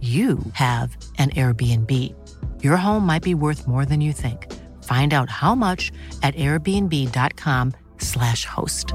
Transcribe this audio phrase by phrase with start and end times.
[0.00, 1.90] you have an Airbnb.
[2.62, 4.52] Your home might be worth more than you think.
[4.84, 5.90] Find out how much
[6.22, 8.92] at airbnb.com/slash host.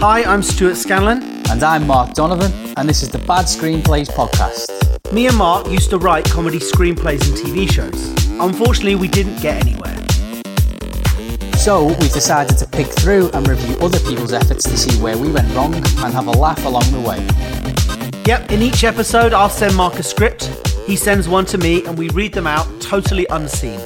[0.00, 1.22] Hi, I'm Stuart Scanlon.
[1.50, 5.12] And I'm Mark Donovan, and this is the Bad Screenplays podcast.
[5.12, 8.08] Me and Mark used to write comedy screenplays and TV shows.
[8.40, 9.99] Unfortunately, we didn't get anywhere.
[11.60, 15.30] So we've decided to pick through and review other people's efforts to see where we
[15.30, 17.18] went wrong and have a laugh along the way.
[18.24, 20.46] Yep, in each episode, I'll send Mark a script.
[20.86, 23.78] He sends one to me, and we read them out totally unseen.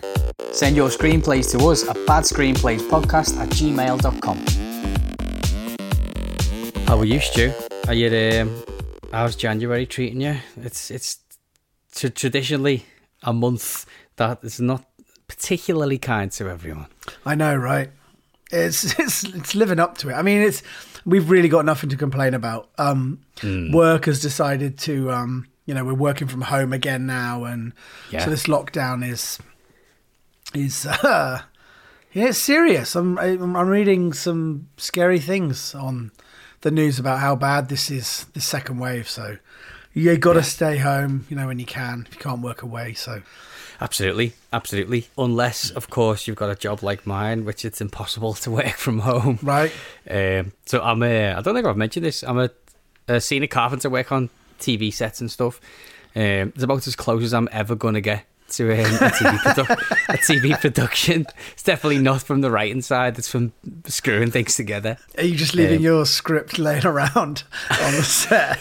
[0.52, 4.38] Send your screenplays to us at badscreenplayspodcast at gmail.com.
[6.86, 7.52] How are you, Stu?
[7.88, 8.40] Are you?
[8.40, 8.62] Um,
[9.10, 10.36] how's January treating you?
[10.62, 11.18] It's it's
[11.92, 12.86] t- traditionally
[13.24, 13.84] a month
[14.14, 14.84] that is not
[15.28, 16.86] particularly kind to everyone.
[17.24, 17.90] I know, right?
[18.50, 20.14] It's it's it's living up to it.
[20.14, 20.62] I mean, it's
[21.04, 22.68] we've really got nothing to complain about.
[22.78, 23.20] Um,
[23.72, 27.72] Work has decided to, um, you know, we're working from home again now, and
[28.10, 28.24] Yeah.
[28.24, 29.38] so this lockdown is
[30.54, 31.42] is uh,
[32.12, 32.94] yeah, it's serious.
[32.94, 36.12] I'm I'm reading some scary things on
[36.60, 39.08] the news about how bad this is, this second wave.
[39.08, 39.36] So
[39.92, 42.06] you got to stay home, you know, when you can.
[42.08, 43.20] If you can't work away, so
[43.84, 45.08] Absolutely, absolutely.
[45.18, 49.00] Unless, of course, you've got a job like mine, which it's impossible to work from
[49.00, 49.38] home.
[49.42, 49.70] right.
[50.10, 51.34] Um, so I'm a.
[51.34, 52.22] I don't think I've mentioned this.
[52.22, 52.50] I'm a,
[53.08, 53.90] a senior carpenter.
[53.90, 55.60] Work on TV sets and stuff.
[56.16, 59.70] Um, it's about as close as I'm ever gonna get to um, a, TV produ-
[60.08, 61.26] a TV production.
[61.52, 63.18] It's definitely not from the writing side.
[63.18, 63.52] It's from
[63.86, 64.96] screwing things together.
[65.18, 68.58] Are you just leaving Um, your script laying around on the set?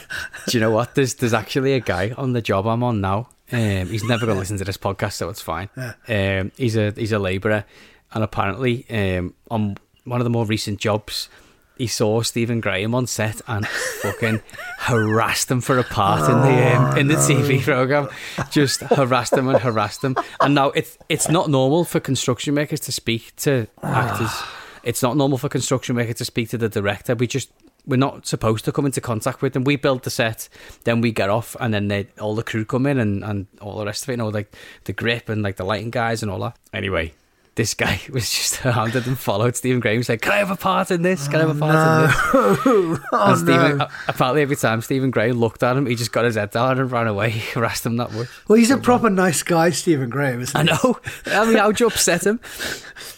[0.47, 0.95] Do you know what?
[0.95, 3.29] There's there's actually a guy on the job I'm on now.
[3.51, 5.69] Um, he's never going to listen to this podcast, so it's fine.
[6.07, 7.65] Um, he's a he's a labourer,
[8.13, 11.29] and apparently, um, on one of the more recent jobs,
[11.77, 14.41] he saw Stephen Graham on set and fucking
[14.79, 18.09] harassed him for a part in the um, in the TV program.
[18.51, 20.15] Just harassed him and harassed him.
[20.39, 24.31] And now it's it's not normal for construction makers to speak to actors.
[24.83, 27.15] It's not normal for construction makers to speak to the director.
[27.15, 27.49] We just
[27.85, 29.63] we're not supposed to come into contact with them.
[29.63, 30.47] We build the set,
[30.83, 33.77] then we get off, and then they, all the crew come in and, and all
[33.77, 34.13] the rest of it.
[34.13, 34.55] You know, like
[34.85, 36.57] the grip and like the lighting guys and all that.
[36.73, 37.13] Anyway,
[37.55, 40.01] this guy was just hounded and followed Stephen Graham.
[40.03, 41.27] Said, "Can I have a part in this?
[41.27, 43.87] Can I have a part in this?" Oh, and Stephen, no.
[44.07, 46.91] apparently, every time Stephen Graham looked at him, he just got his head down and
[46.91, 47.29] ran away.
[47.33, 48.27] He harassed him that much.
[48.47, 50.69] Well, he's a proper nice guy, Stephen Graham, isn't I he?
[50.69, 50.99] know.
[51.27, 52.39] I mean, how'd you upset him?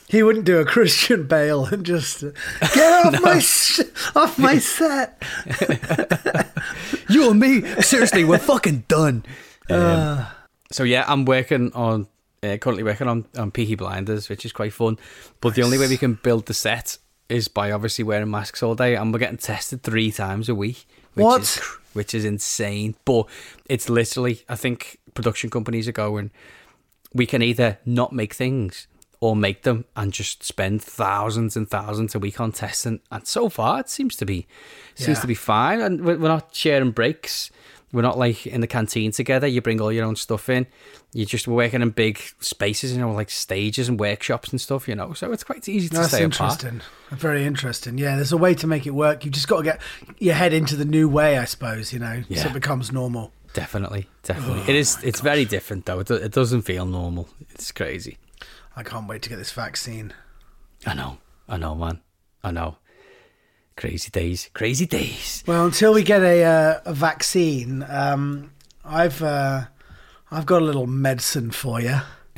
[0.07, 2.31] He wouldn't do a Christian Bale and just uh,
[2.73, 3.79] get off my sh-
[4.16, 5.22] off my set.
[7.09, 9.26] you and me, seriously, we're fucking done.
[9.70, 10.26] Um,
[10.72, 12.08] so yeah, I'm working on
[12.46, 14.97] uh, currently working on on Peaky Blinders, which is quite fun.
[15.42, 16.97] But the only way we can build the set
[17.28, 20.86] is by obviously wearing masks all day, and we're getting tested three times a week.
[21.16, 21.42] Which What?
[21.42, 21.58] Is,
[21.94, 22.96] which is insane.
[23.06, 23.26] But
[23.68, 26.32] it's literally, I think production companies are going.
[27.14, 28.88] We can either not make things
[29.22, 33.00] or make them and just spend thousands and thousands a week on testing.
[33.09, 34.46] And so far, it seems to be
[34.94, 35.22] seems Yeah.
[35.22, 35.80] to be fine.
[35.80, 37.50] And we're not sharing breaks
[37.96, 39.47] We're not like in the canteen together.
[39.47, 40.68] You bring all your own stuff in.
[41.14, 44.96] You're just working in big spaces, you know, like stages and workshops and stuff, you
[44.96, 45.14] know.
[45.14, 46.62] So it's quite easy to That's stay apart.
[46.66, 46.82] interesting.
[47.12, 47.97] Very interesting.
[47.97, 49.24] Yeah, there's a way to make it work.
[49.24, 49.82] You've just got to get
[50.20, 51.94] your head into the new way, I suppose.
[51.94, 53.32] You know, so it becomes normal.
[53.53, 54.59] Definitely, definitely.
[54.68, 55.02] Oh it is.
[55.02, 56.00] It's very different though.
[56.02, 57.30] It, it doesn't feel normal.
[57.52, 58.18] It's crazy.
[58.76, 60.14] I can't wait to get this vaccine.
[60.86, 61.20] I know.
[61.47, 62.02] I know, man.
[62.44, 62.76] I know.
[63.77, 64.49] Crazy days.
[64.53, 65.43] Crazy days.
[65.45, 68.51] Well, until we get a uh, a vaccine, um,
[68.85, 69.66] I've uh,
[70.31, 71.99] I've got a little medicine for you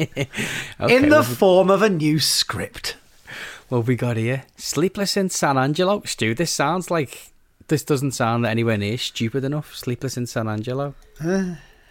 [0.00, 0.28] Okay,
[0.96, 2.96] in the we- form of a new script.
[3.68, 4.44] what we got here?
[4.56, 6.02] Sleepless in San Angelo.
[6.04, 7.32] Stu, this sounds like
[7.68, 9.74] this doesn't sound anywhere near stupid enough.
[9.74, 10.94] Sleepless in San Angelo.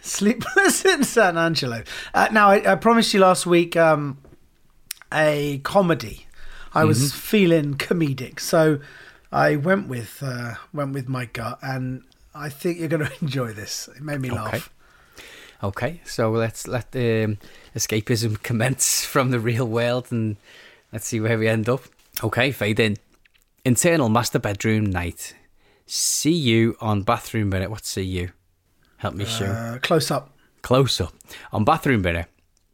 [0.00, 1.82] Sleepless in San Angelo.
[2.14, 4.18] Uh, now, I, I promised you last week um,
[5.12, 6.26] a comedy.
[6.74, 8.80] I was feeling comedic, so
[9.32, 12.02] I went with uh, went with my gut, and
[12.34, 13.88] I think you're going to enjoy this.
[13.94, 14.70] It made me laugh.
[15.62, 17.38] Okay, so let's let um,
[17.74, 20.36] escapism commence from the real world and
[20.92, 21.82] let's see where we end up.
[22.22, 22.96] Okay, fade in.
[23.64, 25.34] Internal master bedroom night.
[25.84, 27.70] See you on bathroom minute.
[27.70, 28.30] What's see you?
[28.98, 29.46] Help me show.
[29.46, 30.30] Uh, close up.
[30.62, 31.12] Close up
[31.52, 32.26] on bathroom minute,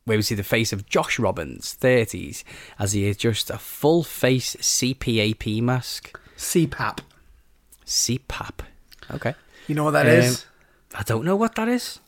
[0.04, 2.44] where we see the face of Josh Robbins, 30s,
[2.78, 6.18] as he adjusts a full face CPAP mask.
[6.36, 6.98] CPAP.
[7.86, 8.60] CPAP.
[9.12, 9.34] Okay.
[9.66, 10.44] You know what that Um, is?
[10.94, 12.00] I don't know what that is.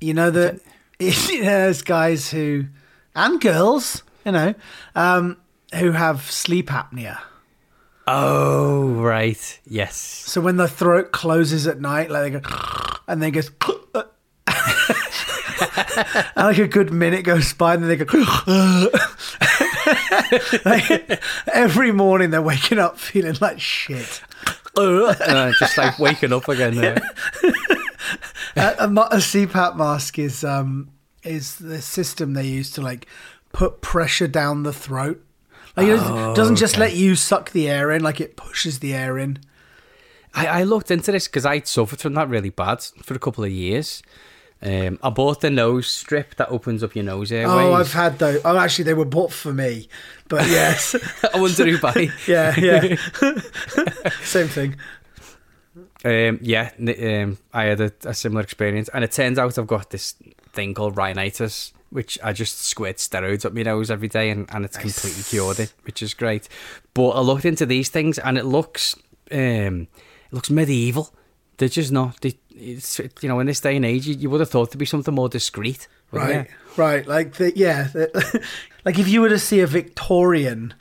[0.00, 0.60] You know that
[0.98, 2.64] there's guys who
[3.14, 4.54] and girls, you know,
[4.94, 5.36] um,
[5.74, 7.18] who have sleep apnea.
[8.06, 9.60] Oh, right.
[9.66, 9.96] Yes.
[9.96, 12.48] So when the throat closes at night, like they go,
[13.08, 13.50] and then goes,
[16.36, 18.88] and like a good minute goes by, and then they go.
[20.64, 21.20] Like,
[21.52, 24.20] every morning they're waking up feeling like shit.
[24.76, 26.74] Uh, just like waking up again.
[26.76, 26.96] There.
[28.56, 30.90] a, a, a CPAP mask is um
[31.24, 33.06] is the system they use to like
[33.52, 35.24] put pressure down the throat.
[35.76, 38.94] Like it doesn't- doesn't just let you suck the air in, like it pushes the
[38.94, 39.38] air in.
[40.34, 43.44] I, I looked into this because I'd suffered from that really bad for a couple
[43.44, 44.02] of years.
[44.60, 47.66] Um, I bought the nose strip that opens up your nose airways.
[47.66, 48.40] Oh, I've had those.
[48.44, 49.88] Oh, actually, they were bought for me,
[50.28, 50.96] but yes,
[51.32, 52.10] I wonder who buy.
[52.26, 52.96] yeah, yeah,
[54.22, 54.76] same thing.
[56.04, 59.90] Um, yeah, um, I had a, a similar experience, and it turns out I've got
[59.90, 60.14] this
[60.52, 64.64] thing called rhinitis, which I just squirt steroids up my nose every day, and, and
[64.64, 66.48] it's completely cured it, which is great.
[66.94, 68.96] But I looked into these things, and it looks,
[69.30, 71.10] um, it looks medieval.
[71.58, 72.20] They're just not.
[72.20, 74.78] They, it's, you know, in this day and age, you, you would have thought to
[74.78, 75.88] be something more discreet.
[76.10, 76.54] Right, you?
[76.76, 77.06] right.
[77.06, 78.44] Like the yeah, the,
[78.84, 80.72] like if you were to see a Victorian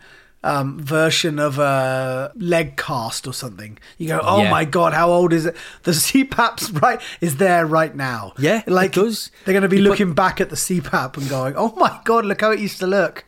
[0.44, 4.52] um, version of a leg cast or something, you go, "Oh Yeah.
[4.52, 8.34] my god, how old is it?" The CPAP's right is there right now.
[8.38, 9.32] Yeah, it like does.
[9.44, 12.00] They're going to be You put- looking back at the CPAP and going, "Oh my
[12.06, 13.26] god, look how it used to look."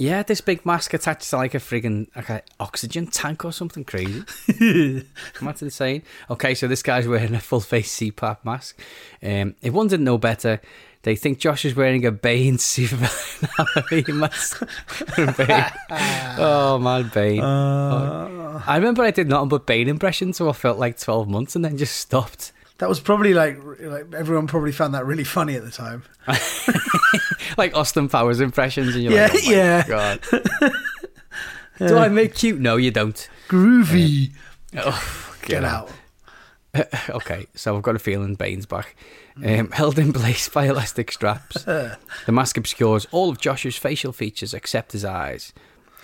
[0.00, 3.84] Yeah, this big mask attached to like a friggin' like a oxygen tank or something
[3.84, 4.22] crazy.
[5.42, 6.04] That's insane.
[6.30, 8.80] Okay, so this guy's wearing a full face CPAP mask.
[9.22, 10.58] Um, if one didn't know better,
[11.02, 13.10] they think Josh is wearing a Bane Superman
[14.18, 14.66] mask.
[15.16, 15.70] Bane.
[16.38, 17.42] oh man, Bane.
[17.42, 18.62] Oh.
[18.66, 21.62] I remember I did nothing but Bane impressions, so I felt like twelve months, and
[21.62, 22.52] then just stopped.
[22.80, 26.02] That was probably like like everyone probably found that really funny at the time.
[27.58, 29.86] Like Austin Powers impressions, and you're Yeah, like, oh my yeah.
[29.86, 30.20] god.
[31.78, 32.60] Do I make cute?
[32.60, 33.28] No, you don't.
[33.48, 34.32] Groovy.
[34.76, 35.90] Oh, Get out.
[37.10, 38.94] okay, so I've got a feeling Bane's back.
[39.44, 41.64] Um, held in place by elastic straps.
[41.64, 45.52] the mask obscures all of Josh's facial features except his eyes.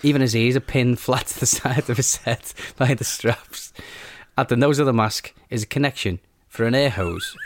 [0.03, 2.41] Even his ears are pinned flat to the side of his head
[2.77, 3.71] by the straps.
[4.37, 6.19] At the nose of the mask is a connection
[6.57, 7.37] for an air hose.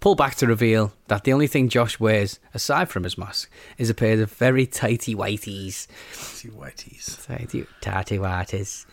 [0.00, 3.48] Pull back to reveal that the only thing Josh wears, aside from his mask,
[3.78, 5.86] is a pair of very tighty whiteys.
[6.12, 7.24] See whiteys.
[7.24, 8.84] Tighty, tighty whiteys.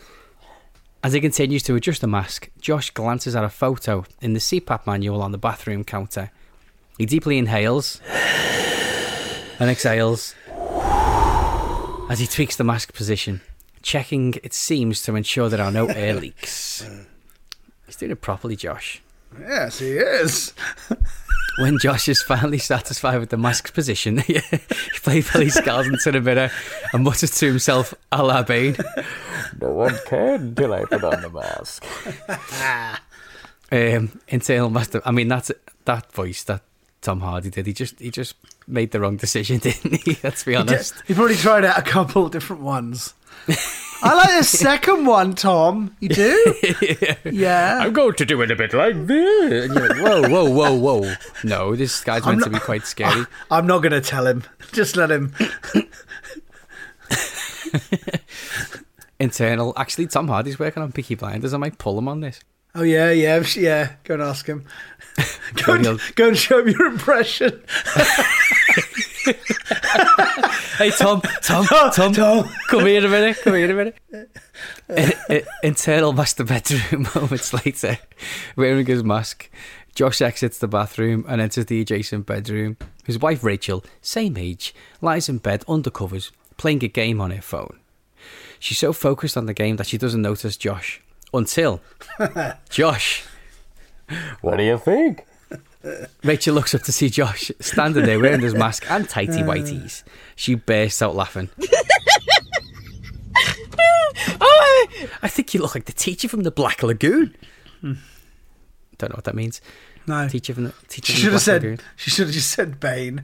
[1.03, 4.85] As he continues to adjust the mask, Josh glances at a photo in the CPAP
[4.85, 6.29] manual on the bathroom counter.
[6.99, 7.99] He deeply inhales
[9.59, 10.35] and exhales
[12.07, 13.41] as he tweaks the mask position,
[13.81, 16.85] checking it seems to ensure there are no air leaks.
[16.91, 17.10] Mm.
[17.91, 19.01] He's doing it properly, Josh.
[19.37, 20.53] Yes, he is.
[21.59, 24.39] When Josh is finally satisfied with the mask's position, he
[25.03, 26.49] playfully scowls into the mirror
[26.93, 28.77] and mutters to himself, a la Bane.
[29.59, 31.85] No one can until I put on the mask.
[33.73, 35.01] um, internal master.
[35.03, 35.51] I mean, that's
[35.83, 36.61] that voice that
[37.01, 37.67] Tom Hardy did.
[37.67, 40.17] He just he just made the wrong decision, didn't he?
[40.23, 40.93] Let's be honest.
[41.05, 43.13] He probably tried out a couple different ones.
[44.03, 45.95] I like the second one, Tom.
[45.99, 46.55] You do?
[47.31, 47.79] yeah.
[47.81, 49.65] I'm going to do it a bit like this.
[49.65, 51.13] And you're like, whoa, whoa, whoa, whoa.
[51.43, 53.25] No, this guy's meant to be quite scary.
[53.51, 54.43] I'm not going to tell him.
[54.71, 55.33] Just let him.
[59.19, 59.73] Internal.
[59.77, 61.53] Actually, Tom Hardy's working on Peaky Blinders.
[61.53, 62.39] I might pull him on this.
[62.73, 63.93] Oh yeah, yeah, yeah.
[64.05, 64.65] Go and ask him.
[65.65, 67.61] Go and, go and show him your impression.
[70.77, 72.49] Hey, Tom, Tom, oh, Tom, Tom.
[72.67, 74.31] come here a minute, come here a minute.
[74.89, 77.97] I- I- internal master bedroom moments later,
[78.55, 79.49] wearing his mask,
[79.95, 82.77] Josh exits the bathroom and enters the adjacent bedroom.
[83.05, 87.41] His wife Rachel, same age, lies in bed under covers, playing a game on her
[87.41, 87.79] phone.
[88.59, 91.01] She's so focused on the game that she doesn't notice Josh
[91.33, 91.81] until
[92.69, 93.23] Josh.
[94.41, 95.25] What do you think?
[96.23, 99.47] Rachel looks up to see Josh standing there wearing his mask and tighty uh.
[99.47, 100.03] whities.
[100.35, 101.49] She bursts out laughing.
[104.39, 104.87] Oh,
[105.21, 107.35] I think you look like the teacher from the Black Lagoon.
[107.81, 107.93] Hmm.
[108.97, 109.61] Don't know what that means.
[110.07, 110.27] No.
[110.27, 111.85] Teacher from the teacher She from the should have Black Lagoon.
[111.95, 113.23] She should have just said Bane.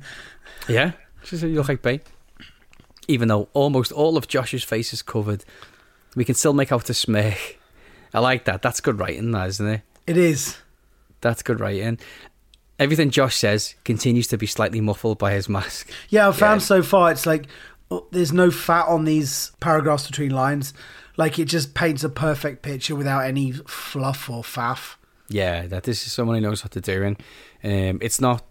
[0.68, 2.02] Yeah, she said you look like Bane.
[3.08, 5.44] Even though almost all of Josh's face is covered,
[6.16, 7.58] we can still make out the smirk.
[8.14, 8.62] I like that.
[8.62, 9.82] That's good writing, that isn't it?
[10.08, 10.58] It is.
[11.22, 12.00] That's good writing.
[12.80, 15.90] Everything Josh says continues to be slightly muffled by his mask.
[16.10, 16.66] Yeah, I've found Yeah.
[16.68, 17.48] so far it's like
[17.90, 20.74] oh, there's no fat on these paragraphs between lines.
[21.16, 24.96] Like it just paints a perfect picture without any fluff or faff.
[25.30, 27.18] Yeah, that this is someone who knows what to do, and
[27.64, 28.44] um, it's not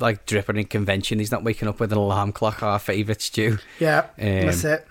[0.00, 1.18] like dripping in convention.
[1.18, 2.62] He's not waking up with an alarm clock.
[2.62, 4.86] Our favourite stew, Yeah, Um, that's it.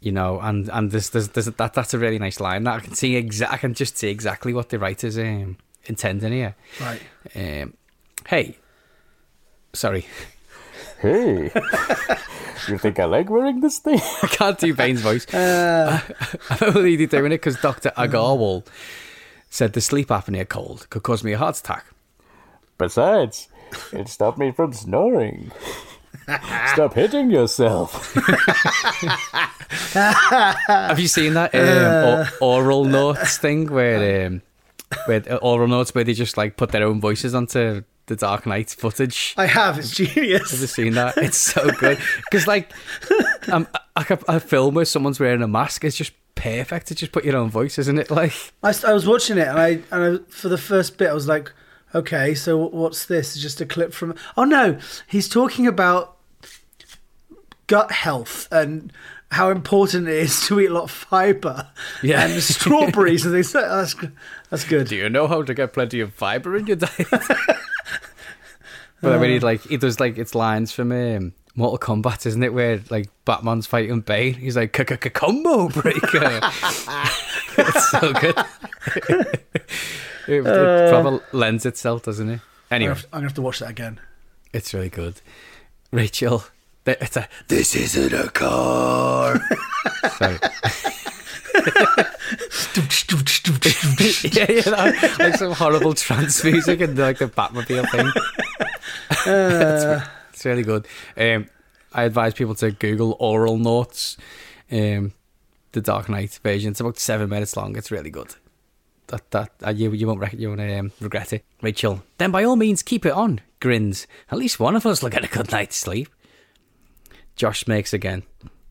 [0.00, 2.64] you know, and and there's, there's, there's that that's a really nice line.
[2.64, 6.32] That I can see exa- I can just see exactly what the writers um, intending
[6.32, 6.56] here.
[6.80, 7.00] Right.
[7.62, 7.74] Um,
[8.28, 8.56] hey,
[9.72, 10.06] sorry,
[11.00, 11.50] Hey,
[12.68, 14.00] you think I like wearing this thing?
[14.22, 15.26] I can't do Bane's voice.
[15.34, 16.00] I'm
[16.74, 18.66] only doing it because Doctor Agarwal
[19.50, 21.84] said the sleep apnea cold could cause me a heart attack.
[22.78, 23.48] Besides,
[23.92, 25.52] it stopped me from snoring.
[26.72, 28.14] Stop hitting yourself.
[29.92, 34.42] Have you seen that um, o- Auralnauts thing where um,
[35.04, 38.70] where uh, Auralnauts where they just like put their own voices onto the Dark Knight
[38.70, 39.34] footage?
[39.36, 39.78] I have.
[39.78, 40.50] It's genius.
[40.50, 41.16] Have you seen that?
[41.16, 41.98] It's so good
[42.30, 42.72] because like
[43.52, 47.12] um, like a, a film where someone's wearing a mask is just perfect to just
[47.12, 48.10] put your own voice, isn't it?
[48.10, 48.32] Like
[48.62, 51.26] I, I was watching it and I and I, for the first bit I was
[51.28, 51.52] like,
[51.94, 53.34] okay, so what's this?
[53.34, 54.14] It's just a clip from.
[54.36, 56.16] Oh no, he's talking about
[57.66, 58.92] gut health and
[59.32, 61.68] how important it is to eat a lot of fiber.
[62.02, 62.26] Yeah.
[62.26, 63.52] and strawberries and things.
[63.52, 63.94] That's
[64.50, 64.88] that's good.
[64.88, 67.08] Do you know how to get plenty of fiber in your diet?
[69.00, 72.42] but I mean, he like he does like it's lines from um, Mortal Kombat, isn't
[72.42, 72.52] it?
[72.52, 76.40] Where like Batman's fighting Bane, he's like combo breaker.
[77.58, 78.36] it's so good.
[80.28, 82.40] it, it probably lends itself, doesn't it?
[82.70, 84.00] Anyway, I'm gonna have to watch that again.
[84.52, 85.20] it's really good.
[85.92, 86.44] Rachel,
[86.84, 89.40] it's a this isn't a car.
[90.18, 90.38] Sorry.
[94.36, 94.70] Yeah, yeah,
[95.18, 98.12] like some horrible trance music and like the Batmobile thing.
[99.10, 100.86] it's, re- it's really good.
[101.16, 101.48] Um,
[101.92, 104.16] I advise people to Google Auralnauts,
[104.70, 105.12] um,
[105.72, 106.72] the Dark Knight version.
[106.72, 107.76] It's about seven minutes long.
[107.76, 108.34] It's really good.
[109.08, 111.44] That that uh, you you won't you won't um, regret it.
[111.62, 113.40] Rachel, then by all means keep it on.
[113.60, 114.06] Grins.
[114.30, 116.08] At least one of us will get a good night's sleep.
[117.36, 118.24] Josh smirks again.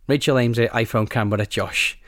[0.07, 1.99] Rachel aims her iPhone camera at Josh.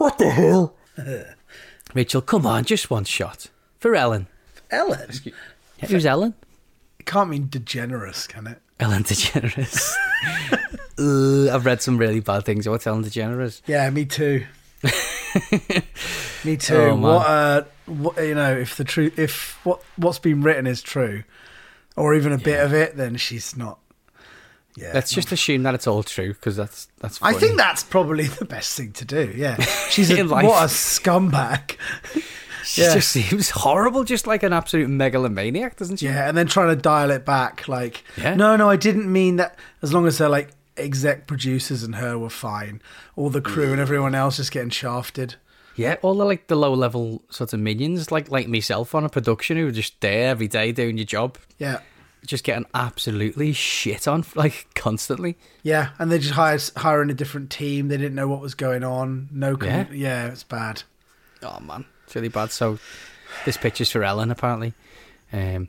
[0.00, 0.74] What the hell?
[1.94, 4.28] Rachel, come on, just one shot for Ellen.
[4.70, 5.10] Ellen.
[5.22, 6.32] Yeah, Who's Ellen?
[6.98, 8.62] It can't mean DeGeneres, can it?
[8.80, 9.92] Ellen DeGeneres.
[10.98, 13.60] Ugh, I've read some really bad things about Ellen DeGeneres.
[13.66, 14.46] Yeah, me too.
[16.44, 16.76] me too.
[16.76, 20.80] Oh, what uh what you know, if the truth if what what's been written is
[20.80, 21.24] true
[21.94, 23.80] or even a bit of it, then she's not
[24.76, 24.92] yeah.
[24.94, 27.20] Let's just assume that it's all true because that's that's.
[27.22, 29.32] I think that's probably the best thing to do.
[29.36, 29.60] Yeah.
[29.90, 31.76] She's a, what a scumbag.
[32.64, 32.94] she yeah.
[32.94, 36.06] just seems horrible, just like an absolute megalomaniac, doesn't she?
[36.06, 38.34] Yeah, and then trying to dial it back like Yeah.
[38.34, 42.18] no, no, I didn't mean that as long as they're like exec producers and her
[42.18, 42.80] were fine.
[43.16, 43.82] All the crew and mm.
[43.82, 45.36] everyone else just getting shafted.
[45.76, 49.08] Yeah, all the like the low level sort of minions, like like myself on a
[49.08, 51.80] production, who are just there every day doing your job, Yeah.
[52.26, 55.36] Just getting absolutely shit on like constantly.
[55.62, 57.88] Yeah, and they just hired hiring a different team.
[57.88, 59.28] They didn't know what was going on.
[59.32, 59.86] No, Yeah.
[59.90, 60.82] yeah, it's bad.
[61.42, 62.50] Oh man, it's really bad.
[62.52, 62.78] So
[63.44, 64.74] this picture's for Ellen apparently.
[65.32, 65.68] Um,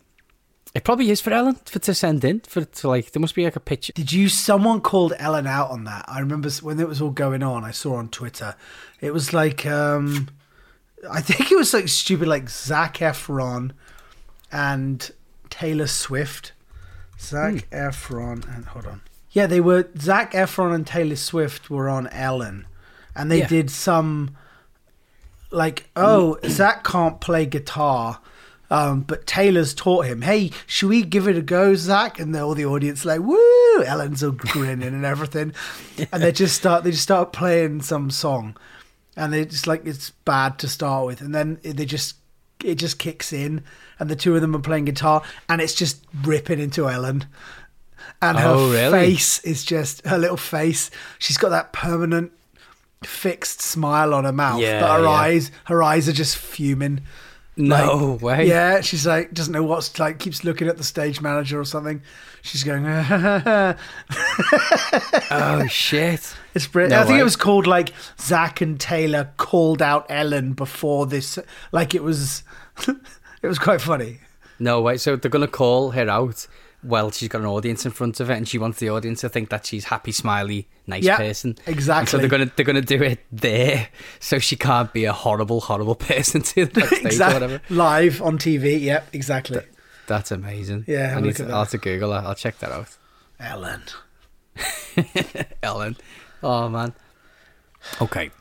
[0.74, 3.12] It probably is for Ellen for to send in for to like.
[3.12, 3.94] There must be like a picture.
[3.94, 4.28] Did you?
[4.30, 6.06] Someone called Ellen out on that.
[6.08, 7.64] I remember when it was all going on.
[7.64, 8.56] I saw on Twitter.
[9.00, 10.28] It was like, um
[11.10, 13.72] I think it was like stupid, like Zac Efron
[14.52, 15.12] and
[15.52, 16.54] Taylor Swift.
[17.20, 19.02] Zac Efron and hold on.
[19.30, 19.88] Yeah, they were.
[20.00, 22.66] Zac Efron and Taylor Swift were on Ellen,
[23.16, 23.48] and they Yeah.
[23.48, 24.36] did some
[25.52, 28.20] like, oh, Zac can't play guitar.
[28.70, 32.20] Um, but Taylor's taught him, hey, should we give it a go, Zac?
[32.22, 33.84] And all the audience like, woo!
[33.84, 35.54] Ellen's all grinning and everything.
[36.14, 38.56] And they just start, they just start playing some song.
[39.18, 41.20] And they just like, it's bad to start with.
[41.20, 42.16] And then they just,
[42.64, 43.64] it just kicks in.
[44.00, 45.22] And the two of them are playing guitar.
[45.50, 47.26] And it's just ripping into Ellen.
[48.22, 48.92] And her Oh, really?
[49.16, 50.90] face is just, her little face,
[51.20, 52.32] she's got that permanent
[53.04, 54.62] fixed smile on her mouth.
[54.62, 55.10] Yeah, but her yeah.
[55.10, 57.02] eyes, her eyes are just fuming.
[57.62, 58.48] No Like, way.
[58.48, 60.20] Yeah, she's like doesn't know what's like.
[60.20, 62.02] Keeps looking at the stage manager or something.
[62.42, 62.86] She's going.
[65.34, 66.34] Oh shit.
[66.54, 66.92] It's brilliant.
[66.92, 67.22] No I think way.
[67.22, 71.40] it was called like Zac and Taylor called out Ellen before this.
[71.72, 72.44] Like it was.
[72.88, 74.20] it was quite funny.
[74.60, 74.98] No way.
[74.98, 76.48] So they're gonna call her out.
[76.84, 79.30] Well, she's got an audience in front of her, and she wants the audience to
[79.30, 81.56] think that she's happy, smiley, nice Yeah, person.
[81.66, 82.08] And exactly.
[82.10, 85.94] so they're gonna they're gonna do it there, so she can't be a horrible, horrible
[86.10, 87.34] person to the exactly.
[87.34, 87.62] whatever.
[87.70, 88.82] Live on TV.
[88.82, 89.62] Yep, exactly.
[90.08, 90.86] That's amazing.
[90.88, 91.46] Yeah, I need to.
[91.50, 92.24] I'll have to Google that.
[92.26, 92.98] I'll check that out.
[93.40, 93.84] Ellen.
[95.64, 95.98] Ellen.
[96.44, 96.94] Oh man.
[98.02, 98.32] Okay.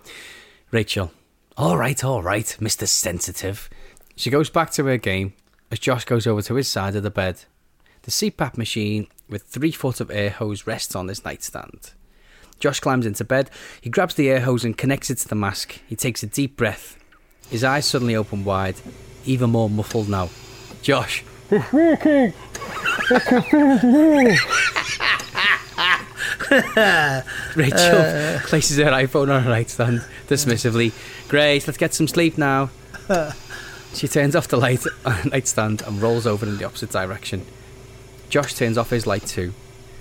[0.70, 1.12] Rachel.
[1.56, 2.86] All right, all right, Mr.
[2.88, 3.68] Sensitive.
[4.16, 5.34] She goes back to her game
[5.70, 7.44] as Josh goes over to his side of the bed.
[8.02, 11.92] The CPAP machine with three foot of air hose rests on his nightstand.
[12.58, 13.50] Josh climbs into bed.
[13.80, 15.80] He grabs the air hose and connects it to the mask.
[15.86, 16.98] He takes a deep breath.
[17.50, 18.76] His eyes suddenly open wide,
[19.24, 20.28] even more muffled now.
[20.82, 21.24] Josh.
[21.50, 22.32] It's working.
[27.56, 28.40] Rachel uh.
[28.44, 30.92] places her iPhone on her nightstand dismissively.
[31.28, 32.70] Grace, let's get some sleep now.
[33.08, 33.32] Uh.
[33.94, 37.44] she turns off the light on the nightstand and rolls over in the opposite direction.
[38.30, 39.52] Josh turns off his light too,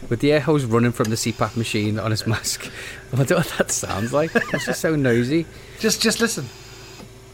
[0.08, 2.72] with the air hose running from the CPAP machine on his mask.
[3.14, 4.32] I wonder what that sounds like.
[4.54, 5.46] It's just so noisy.
[5.80, 6.48] Just, just listen.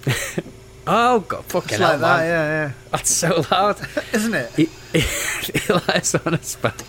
[0.87, 2.19] Oh god, fucking It's hell, that.
[2.19, 2.25] man.
[2.27, 3.79] Yeah, That's so loud.
[4.13, 4.51] Isn't it?
[4.51, 6.79] He, he lies on his back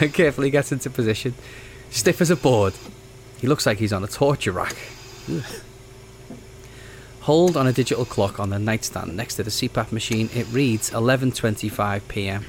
[0.00, 1.32] and carefully gets into position.
[1.90, 2.74] Stiff as a board.
[3.38, 4.74] He looks like he's on a torture rack.
[7.20, 10.28] Hold on a digital clock on the nightstand next to the CPAP machine.
[10.34, 12.44] It reads 11:25 p.m.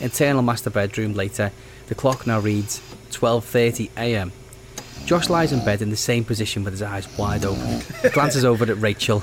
[0.00, 1.52] Internal master bedroom later.
[1.88, 2.80] The clock now reads
[3.10, 4.32] 12:30 a.m.
[5.04, 7.80] Josh lies in bed in the same position with his eyes wide open.
[8.12, 9.22] Glances over at Rachel.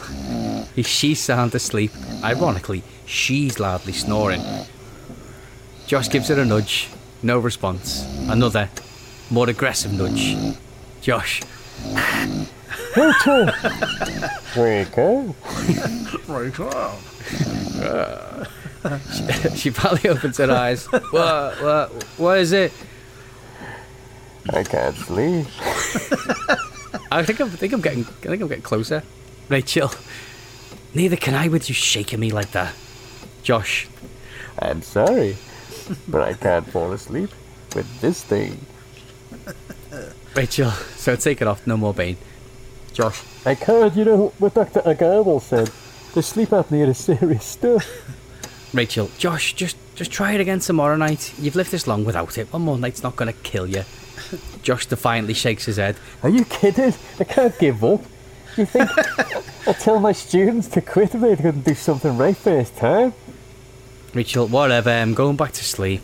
[0.81, 1.91] She's sound asleep.
[2.23, 4.41] Ironically, she's loudly snoring.
[5.85, 6.87] Josh gives her a nudge.
[7.21, 8.05] No response.
[8.29, 8.69] Another,
[9.29, 10.37] more aggressive nudge.
[11.01, 11.41] Josh.
[14.55, 15.35] Rico?
[16.27, 16.53] Right.
[16.59, 16.99] Oh.
[19.55, 20.85] she finally opens her eyes.
[20.85, 21.61] What?
[21.61, 22.03] What?
[22.17, 22.73] What is it?
[24.49, 25.47] I can't sleep.
[27.11, 27.47] I think I'm.
[27.47, 28.01] I think I'm getting.
[28.01, 29.03] I think I'm getting closer.
[29.49, 29.91] Rachel.
[30.93, 32.73] Neither can I with you shaking me like that.
[33.41, 33.87] Josh.
[34.59, 35.37] I'm sorry,
[36.07, 37.31] but I can't fall asleep
[37.75, 38.65] with this thing.
[40.35, 40.71] Rachel.
[40.71, 41.65] So take it off.
[41.65, 42.17] No more pain.
[42.93, 43.23] Josh.
[43.45, 44.81] I can't, you know what Dr.
[44.81, 45.71] Agarwal said.
[46.13, 47.85] The sleep apnea is serious stuff.
[48.73, 49.09] Rachel.
[49.17, 49.53] Josh.
[49.53, 49.77] Just.
[49.95, 51.33] Just try it again tomorrow night.
[51.37, 52.51] You've lived this long without it.
[52.51, 53.83] One more night's not gonna kill you.
[54.63, 55.97] Josh defiantly shakes his head.
[56.23, 56.95] Are you kidding?
[57.19, 58.01] I can't give up.
[58.57, 58.89] You think
[59.67, 63.13] I'll tell my students to quit if they couldn't do something right first time?
[64.15, 64.47] Rachel.
[64.47, 64.89] Whatever.
[64.89, 66.01] Um, I'm going back to sleep.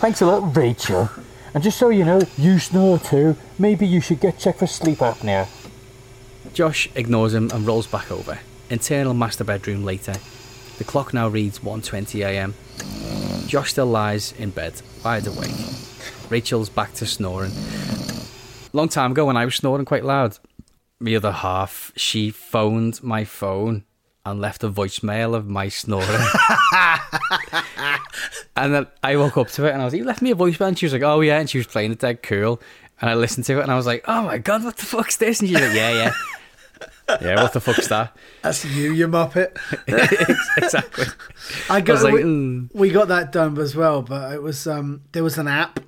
[0.00, 1.10] Thanks a lot, Rachel.
[1.54, 3.36] And just so you know, you snore too.
[3.58, 5.48] Maybe you should get checked for sleep apnea.
[6.52, 8.38] Josh ignores him and rolls back over.
[8.68, 10.14] Internal master bedroom later.
[10.82, 12.54] The clock now reads 1:20 a.m.
[13.46, 15.54] Josh still lies in bed, wide awake.
[16.28, 17.52] Rachel's back to snoring.
[18.72, 20.38] Long time ago when I was snoring quite loud,
[21.00, 23.84] the other half, she phoned my phone
[24.26, 26.08] and left a voicemail of my snoring.
[28.56, 30.34] and then I woke up to it and I was like, You left me a
[30.34, 30.66] voicemail?
[30.66, 31.38] And she was like, Oh, yeah.
[31.38, 32.60] And she was playing it dead cool.
[33.00, 35.16] And I listened to it and I was like, Oh my God, what the fuck's
[35.16, 35.38] this?
[35.38, 36.12] And she's like, Yeah, yeah.
[37.08, 38.16] Yeah, what the fuck's that?
[38.42, 39.56] That's you, you muppet.
[40.56, 41.06] exactly.
[41.68, 44.42] I I got was like, we, "Mm." we got that done as well, but it
[44.42, 45.80] was um there was an app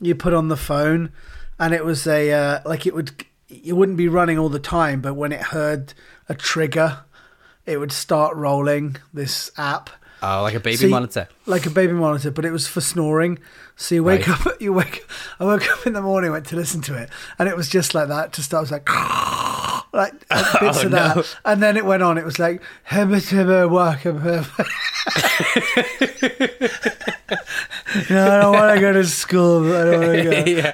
[0.00, 1.12] you put on the phone,
[1.58, 5.00] and it was a uh, like it would it wouldn't be running all the time,
[5.00, 5.92] but when it heard
[6.28, 7.00] a trigger,
[7.66, 9.90] it would start rolling this app,
[10.22, 11.28] Oh, like a baby So you- monitor.
[11.46, 13.38] like a baby monitor, but it was for snoring.
[13.76, 14.46] So you wake Right.
[14.46, 15.04] up, you wake.
[15.40, 17.94] I woke up in the morning, went to listen to it, and it was just
[17.94, 18.32] like that.
[18.34, 18.84] To start, it was like,
[19.92, 21.24] like bits Oh, of that, no.
[21.44, 22.16] and then it went on.
[22.18, 24.66] It was like, "Hebba tibba waka hebba."
[28.10, 29.72] no, I don't want to go to school.
[29.74, 30.30] I don't want to go.
[30.46, 30.72] yeah.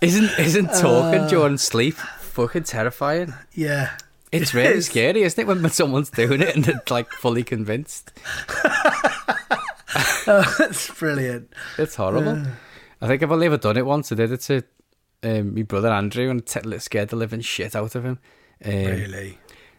[0.00, 1.28] isn't isn't talking Uh.
[1.28, 3.34] during sleep fucking terrifying?
[3.54, 3.90] Yeah,
[4.32, 4.86] It's It really is.
[4.86, 8.12] scary, isn't it, when someone's doing it and they're like fully convinced?
[10.26, 11.52] that's brilliant.
[11.78, 12.42] It's horrible.
[13.00, 14.10] I think I've only ever done it once.
[14.12, 14.62] I did it to
[15.26, 18.18] um, my brother Andrew and it scared the living shit out of him.
[18.64, 19.38] Um, Really.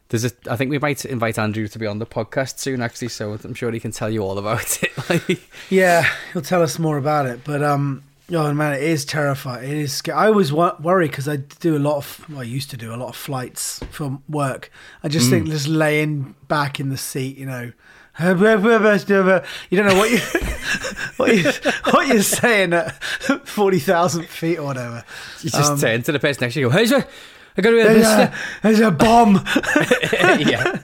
[0.10, 3.10] There's a, I think we might invite Andrew to be on the podcast soon, actually.
[3.10, 5.40] So I'm sure he can tell you all about it.
[5.70, 7.42] Yeah, he'll tell us more about it.
[7.44, 9.66] But um, oh man, it is terrifying.
[9.70, 9.94] It is.
[9.94, 12.26] sca- I always wo- worry because I do a lot of.
[12.30, 14.72] Well, I used to do a lot of flights from work.
[15.04, 17.74] I just think just laying back in the seat, you know.
[19.70, 20.18] You don't know what you
[21.18, 21.44] what you
[21.92, 22.94] what you're saying at
[23.48, 25.04] forty thousand feet or whatever.
[25.42, 26.70] you just Um, turn to the person next to you.
[26.70, 27.06] Go, hey, sir,
[27.58, 29.36] I got to be There's a a, there's a bomb!
[30.40, 30.80] yeah.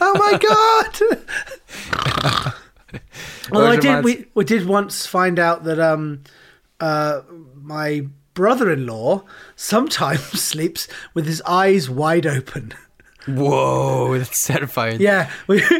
[0.00, 1.00] Oh my god!
[3.50, 4.04] well, I did.
[4.04, 6.22] We we did once find out that um,
[6.80, 7.22] uh,
[7.54, 9.24] my brother-in-law
[9.56, 12.72] sometimes sleeps with his eyes wide open.
[13.26, 15.00] Whoa, that's terrifying.
[15.00, 15.62] Yeah, we,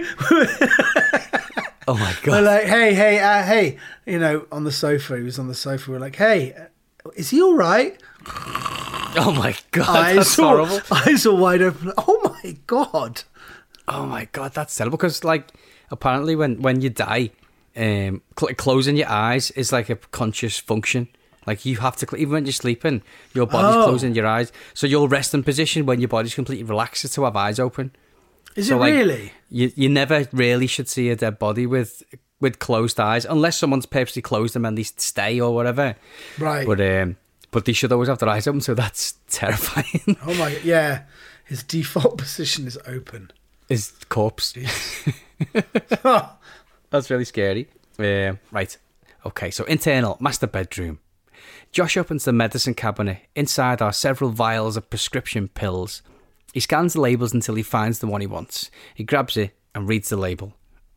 [1.89, 2.27] Oh my god.
[2.29, 5.17] we're like, hey, hey, uh, hey, you know, on the sofa.
[5.17, 5.91] He was on the sofa.
[5.91, 6.55] We're like, hey,
[7.17, 8.01] is he all right?
[9.17, 9.89] Oh my god.
[9.89, 10.81] eyes That's all, horrible.
[10.93, 11.93] eyes all wide open.
[11.99, 13.23] Oh my god!
[13.89, 14.99] Oh my god, that's terrible.
[14.99, 15.49] Because like,
[15.91, 17.31] apparently, when when you die,
[17.77, 21.09] um, cl- closing your eyes is like a conscious function.
[21.47, 23.03] Like you have to, even when you're sleeping,
[23.35, 23.85] your body's Oh.
[23.85, 24.53] closing your eyes.
[24.75, 27.93] So your resting position when your body's completely relaxed is to have eyes open.
[28.57, 29.33] Is So, it like, really?
[29.49, 32.03] You you never really should see a dead body with
[32.41, 35.95] with closed eyes unless someone's purposely closed them and they stay or whatever.
[36.39, 36.67] Right.
[36.67, 37.17] But um,
[37.51, 38.61] but they should always have their eyes open.
[38.61, 40.17] So that's terrifying.
[40.27, 41.03] Oh my, yeah.
[41.45, 43.31] His default position is open.
[43.69, 44.53] His corpse.
[46.91, 47.69] That's really scary.
[47.99, 48.77] Um, right.
[49.25, 50.99] Okay, so internal master bedroom.
[51.73, 53.21] Josh opens the medicine cabinet.
[53.37, 56.03] Inside are several vials of prescription pills.
[56.53, 58.71] He scans the labels until he finds the one he wants.
[58.95, 60.55] He grabs it and reads the label.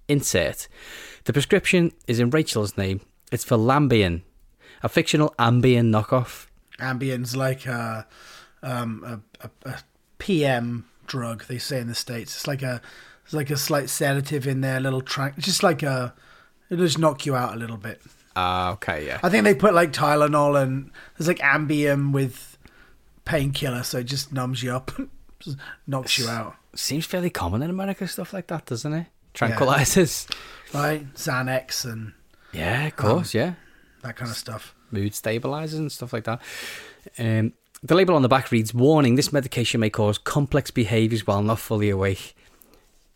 [0.07, 0.67] Insert.
[1.25, 3.01] The prescription is in Rachel's name.
[3.31, 4.23] It's for Lambian,
[4.81, 6.47] a fictional Ambien knockoff.
[6.79, 8.07] Ambien's like a,
[8.63, 9.79] um, a, a, a
[10.17, 12.36] PM drug they say in the states.
[12.36, 12.81] It's like a
[13.25, 15.38] it's like a slight sedative in there, a little trank.
[15.38, 16.13] Just like a
[16.69, 18.01] it'll just knock you out a little bit.
[18.36, 19.19] Ah, okay, yeah.
[19.24, 22.58] I think they put like Tylenol and there's like Ambien with
[23.26, 24.91] painkiller, so it just numbs you up,
[25.88, 26.56] knocks you out.
[26.76, 29.08] Seems fairly common in America, stuff like that, doesn't it?
[29.34, 30.28] Tranquilizers.
[30.74, 32.13] Right, Xanax and
[32.52, 33.54] Yeah, of course, yeah.
[34.02, 34.74] that kind of stuff.
[34.89, 36.41] mood stabilizers and stuff like that.
[37.19, 41.43] Um, the label on the back reads Warning this medication may cause complex behaviours while
[41.43, 42.36] not fully awake.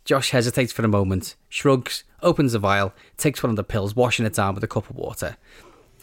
[0.05, 4.25] Josh hesitates for a moment, shrugs, opens the vial, takes one of the pills, washing
[4.25, 5.37] it down with a cup of water.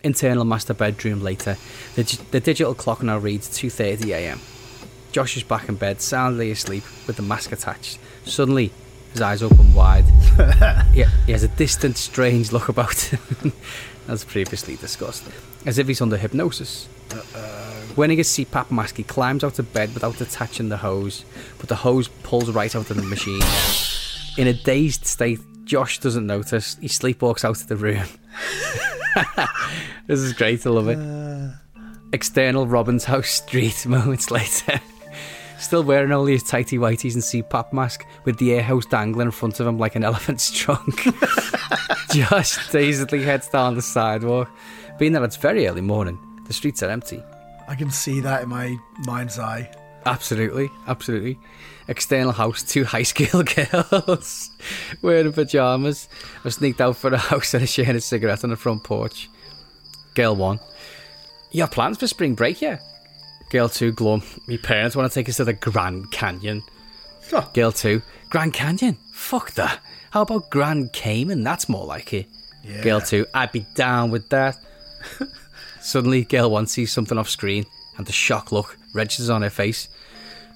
[0.02, 1.56] Internal master bedroom later.
[1.94, 4.38] The, the digital clock now reads 2.30am.
[5.12, 7.98] Josh is back in bed, soundly asleep, with the mask attached.
[8.24, 8.72] Suddenly,
[9.12, 10.04] his eyes open wide.
[10.92, 13.52] he, he has a distant, strange look about him,
[14.08, 15.24] as previously discussed,
[15.64, 16.88] as if he's under hypnosis.
[17.96, 21.24] Wearing his CPAP mask, he climbs out of bed without attaching the hose,
[21.58, 23.40] but the hose pulls right out of the machine.
[24.36, 26.76] In a dazed state, Josh doesn't notice.
[26.80, 28.04] He sleepwalks out of the room.
[30.06, 30.98] this is great, I love it.
[30.98, 31.56] Uh.
[32.12, 34.80] External Robin's House Street moments later.
[35.58, 39.30] Still wearing only his tighty whities and CPAP mask, with the air hose dangling in
[39.32, 41.04] front of him like an elephant's trunk.
[42.10, 44.50] Josh dazedly heads down the sidewalk.
[44.98, 47.22] Being that it's very early morning, the streets are empty.
[47.66, 49.70] I can see that in my mind's eye.
[50.06, 51.38] Absolutely, absolutely.
[51.88, 54.50] External house, two high school girls
[55.02, 56.08] wearing pajamas
[56.42, 59.28] have sneaked out for the house and sharing a cigarette on the front porch.
[60.14, 60.60] Girl one,
[61.50, 62.78] you have plans for spring break, yeah?
[63.50, 64.22] Girl two, glum.
[64.46, 66.62] My parents want to take us to the Grand Canyon.
[67.30, 67.46] Huh.
[67.52, 68.96] Girl two, Grand Canyon?
[69.12, 69.80] Fuck that.
[70.10, 71.42] How about Grand Cayman?
[71.42, 72.26] That's more like it.
[72.62, 72.82] Yeah.
[72.82, 74.56] Girl two, I'd be down with that.
[75.80, 77.64] Suddenly, girl one sees something off screen,
[77.98, 79.88] and the shock look registers on her face.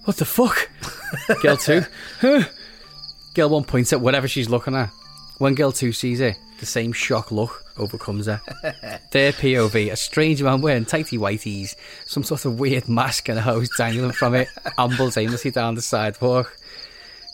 [0.09, 0.71] What the fuck?
[1.43, 1.83] girl two,
[2.23, 2.45] huh?
[3.35, 4.89] Girl one points at whatever she's looking at.
[5.37, 8.41] When girl two sees it, the same shock look overcomes her.
[9.13, 13.43] Their POV, a strange man wearing tighty whities, some sort of weird mask and a
[13.43, 16.57] hose dangling from it, ambles aimlessly down the sidewalk.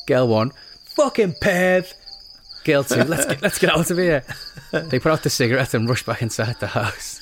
[0.09, 0.51] Girl one,
[0.97, 1.95] fucking perv.
[2.65, 4.25] Girl two, let's get, let's get out of here.
[4.73, 7.21] They put out the cigarette and rush back inside the house.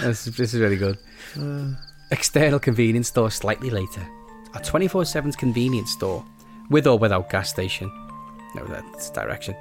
[0.00, 0.96] this, is- this is really good.
[1.36, 1.72] Uh.
[2.12, 4.06] External convenience store slightly later.
[4.54, 6.24] A 24 7 convenience store,
[6.70, 7.90] with or without gas station.
[8.54, 9.56] No, that's direction.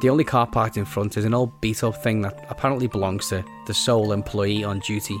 [0.00, 3.28] The only car parked in front is an old beat up thing that apparently belongs
[3.28, 5.16] to the sole employee on duty.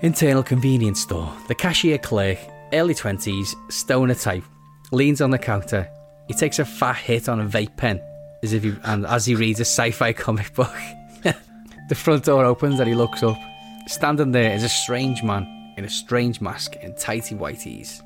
[0.00, 1.32] Internal convenience store.
[1.48, 2.38] The cashier clerk,
[2.72, 4.44] early 20s, stoner type,
[4.90, 5.88] leans on the counter.
[6.28, 8.00] He takes a fat hit on a vape pen
[8.42, 10.74] as if he, and as he reads a sci-fi comic book.
[11.88, 13.38] the front door opens and he looks up.
[13.86, 18.00] Standing there is a strange man in a strange mask and tighty whities.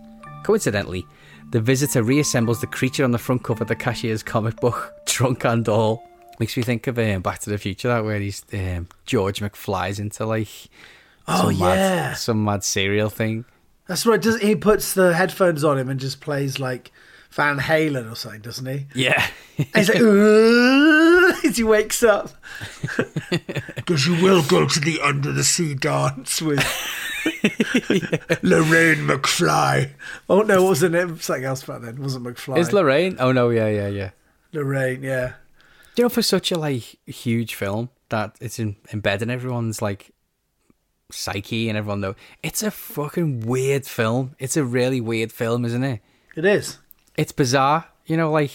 [0.44, 1.04] Coincidentally,
[1.50, 5.44] the visitor reassembles the creature on the front cover of the cashier's comic book, drunk
[5.44, 6.08] and all.
[6.38, 9.98] Makes me think of um, Back to the Future, that where he's um, George McFly's
[9.98, 10.48] into like
[11.28, 11.66] Oh, some yeah.
[11.66, 13.44] mad, some mad serial thing.
[13.86, 14.20] That's right.
[14.20, 16.92] Does he puts the headphones on him and just plays like
[17.30, 18.86] Van Halen or something, doesn't he?
[18.94, 19.26] Yeah,
[19.58, 19.98] And he's like,
[21.46, 22.30] as he wakes up.
[23.76, 26.58] Because you will go to the under the sea dance with
[28.42, 29.92] Lorraine McFly.
[30.28, 31.18] Oh no, what was the name?
[31.20, 31.96] Something else back then.
[31.96, 32.58] It wasn't McFly.
[32.58, 33.16] is Lorraine?
[33.18, 34.10] Oh no, yeah, yeah, yeah.
[34.52, 35.34] Lorraine, yeah.
[35.94, 39.82] Do you know for such a like huge film that it's in, embedded in everyone's
[39.82, 40.12] like
[41.10, 44.34] psyche and everyone know it's a fucking weird film.
[44.38, 46.00] It's a really weird film, isn't it?
[46.36, 46.78] It is.
[47.16, 48.52] It's bizarre, you know, like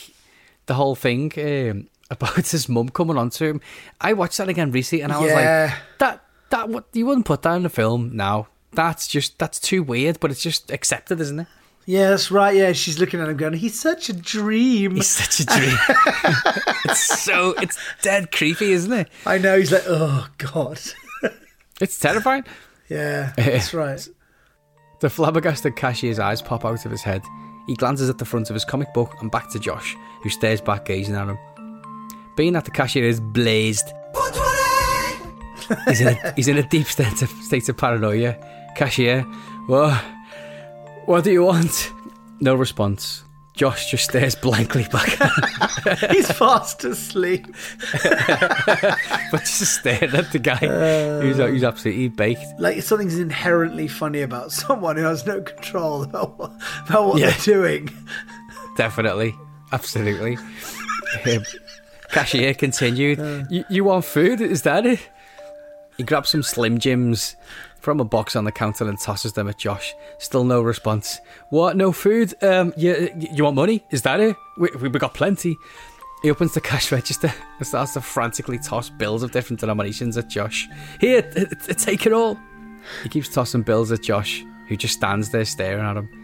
[0.68, 3.62] the whole thing um, about his mum coming onto him.
[4.00, 5.72] I watched that again recently, and I was Yeah.
[5.72, 8.48] like, that that what you wouldn't put that in a film now.
[8.74, 11.48] That's just that's too weird, but it's just accepted, isn't it?
[11.86, 12.56] Yeah, that's right.
[12.56, 14.96] Yeah, she's looking at him going, he's such a dream.
[14.96, 15.76] He's such a dream.
[16.86, 19.10] it's so it's dead creepy, isn't it?
[19.26, 19.58] I know.
[19.58, 20.80] He's like, oh, God.
[21.82, 22.44] It's terrifying.
[22.90, 24.08] Yeah, that's right.
[25.00, 27.24] The flabbergasted cashier's eyes pop out of his head.
[27.66, 30.62] He glances at the front of his comic book and back to Josh, who stares
[30.62, 31.40] back, gazing at him.
[32.36, 33.92] Being that the cashier is blazed,
[35.88, 38.36] he's in a, he's in a deep state of, state of paranoia.
[38.76, 39.22] Cashier,
[39.68, 40.02] what?
[41.06, 41.92] What do you want?
[42.40, 43.24] No response.
[43.54, 45.20] Josh just stares blankly back,
[45.86, 47.46] at him, He's fast asleep.
[48.04, 52.42] but just staring at the guy who's, who's absolutely baked.
[52.60, 56.54] Like something's inherently funny about someone who has no control about what,
[56.88, 57.32] about what Yeah.
[57.32, 57.90] they're doing.
[58.78, 59.36] Definitely.
[59.72, 60.38] Absolutely.
[61.26, 61.44] Um,
[62.12, 63.48] cashier continued.
[63.50, 64.42] you, you want food?
[64.42, 65.10] Is that it?
[65.98, 67.36] He grabs some Slim Jims
[67.80, 69.94] from a box on the counter and tosses them at Josh.
[70.20, 71.20] Still no response.
[71.50, 71.76] What?
[71.76, 72.34] No food?
[72.44, 73.84] Um, you, you want money?
[73.92, 74.36] Is that it?
[74.58, 75.58] We, we got plenty.
[76.22, 80.30] He opens the cash register and starts to frantically toss bills of different denominations at
[80.30, 80.68] Josh.
[81.00, 82.40] Here, t- t- take it all.
[83.04, 86.21] He keeps tossing bills at Josh, who just stands there staring at him.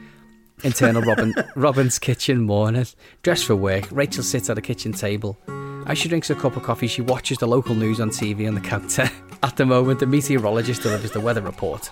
[0.64, 2.86] Internal Robin Robin's kitchen morning.
[3.22, 5.38] Dressed for work, Rachel sits at a kitchen table.
[5.86, 8.56] As she drinks a cup of coffee, she watches the local news on TV on
[8.56, 9.10] the counter.
[9.44, 11.90] At the moment, the meteorologist delivers the weather report.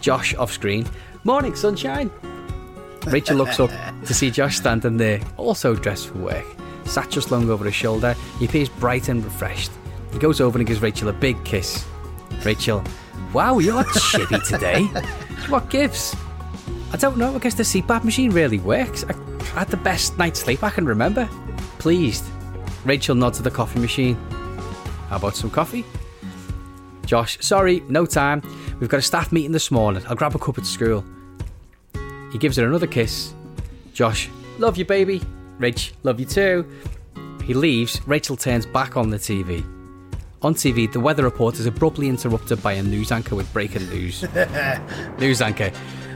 [0.00, 0.86] Josh off screen.
[1.24, 2.10] Morning, sunshine.
[3.06, 3.70] Rachel looks up
[4.04, 6.44] to see Josh standing there, also dressed for work.
[6.84, 8.14] Satchel slung over his shoulder.
[8.38, 9.70] He appears bright and refreshed.
[10.12, 11.86] He goes over and gives Rachel a big kiss.
[12.44, 12.82] Rachel,
[13.32, 14.84] wow, you're chippy today.
[15.48, 16.14] What gives?
[16.92, 17.34] I don't know.
[17.34, 19.04] I guess the CPAP machine really works.
[19.04, 21.28] I, I had the best night's sleep I can remember.
[21.78, 22.24] Pleased.
[22.84, 24.14] Rachel nods at the coffee machine.
[25.08, 25.84] How about some coffee?
[27.04, 28.42] Josh, sorry, no time.
[28.80, 30.02] We've got a staff meeting this morning.
[30.08, 31.04] I'll grab a cup at school.
[32.32, 33.34] He gives her another kiss.
[33.92, 35.20] Josh, love you, baby.
[35.58, 36.66] Rach, love you too.
[37.44, 38.00] He leaves.
[38.06, 39.64] Rachel turns back on the TV.
[40.42, 44.24] On TV, the weather report is abruptly interrupted by a news anchor with breaking news.
[45.18, 45.72] news anchor.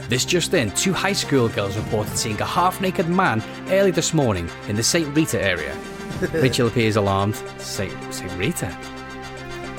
[0.09, 4.13] This just in, two high school girls reported seeing a half naked man early this
[4.13, 5.15] morning in the St.
[5.15, 5.75] Rita area.
[6.33, 7.35] Rachel appears alarmed.
[7.57, 8.13] St.
[8.13, 8.31] St.
[8.33, 8.77] Rita?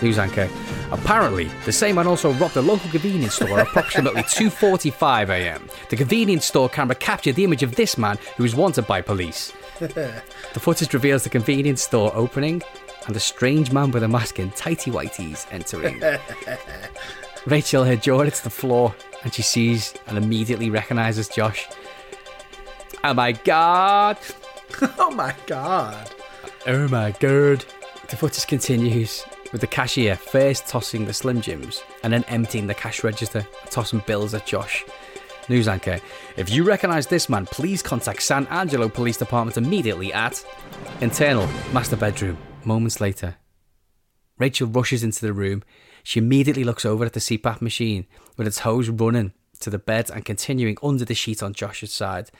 [0.02, 0.48] News anchor.
[0.90, 5.68] Apparently, the same man also robbed a local convenience store at approximately 2:45 a.m.
[5.88, 9.52] The convenience store camera captured the image of this man who is wanted by police.
[9.80, 12.62] The footage reveals the convenience store opening
[13.06, 16.00] and a strange man with a mask and tighty whities entering.
[17.46, 21.66] Rachel, her jaw hits the floor and she sees and immediately recognizes Josh.
[23.02, 24.18] Oh my god!
[24.98, 26.10] Oh my god.
[26.66, 27.64] Oh my god.
[28.08, 32.74] The footage continues with the cashier first tossing the Slim Jims and then emptying the
[32.74, 34.84] cash register tossing bills at Josh.
[35.48, 36.00] News anchor,
[36.37, 40.44] if you recognise this man, please contact San Angelo Police Department immediately at
[41.00, 42.38] internal master bedroom.
[42.64, 43.37] Moments later,
[44.38, 45.62] Rachel rushes into the room.
[46.04, 50.10] She immediately looks over at the CPAP machine with its hose running to the bed
[50.10, 52.30] and continuing under the sheet on Josh's side.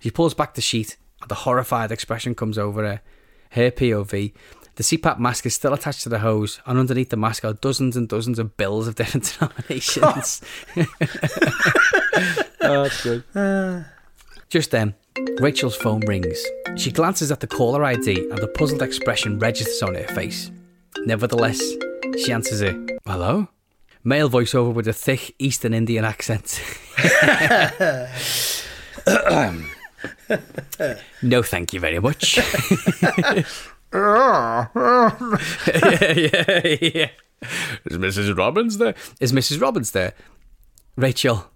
[0.00, 3.00] She pulls back the sheet and The horrified expression comes over her.
[3.50, 4.32] Her POV.
[4.76, 7.94] The CPAP mask is still attached to the hose, and underneath the mask are dozens
[7.94, 10.40] and dozens of bills of different denominations.
[12.62, 13.22] oh, that's good.
[14.48, 14.94] Just then,
[15.38, 16.42] Rachel's phone rings.
[16.76, 20.50] She glances at the caller ID, and the puzzled expression registers on her face.
[21.04, 21.60] Nevertheless,
[22.18, 22.76] she answers it.
[23.06, 23.48] Hello?
[24.04, 26.60] Male voiceover with a thick Eastern Indian accent.
[31.22, 32.36] no, thank you very much.
[32.36, 33.44] yeah,
[36.16, 37.10] yeah, yeah.
[37.84, 38.36] Is Mrs.
[38.36, 38.94] Robbins there?
[39.20, 39.60] Is Mrs.
[39.60, 40.14] Robbins there?
[40.96, 41.50] Rachel,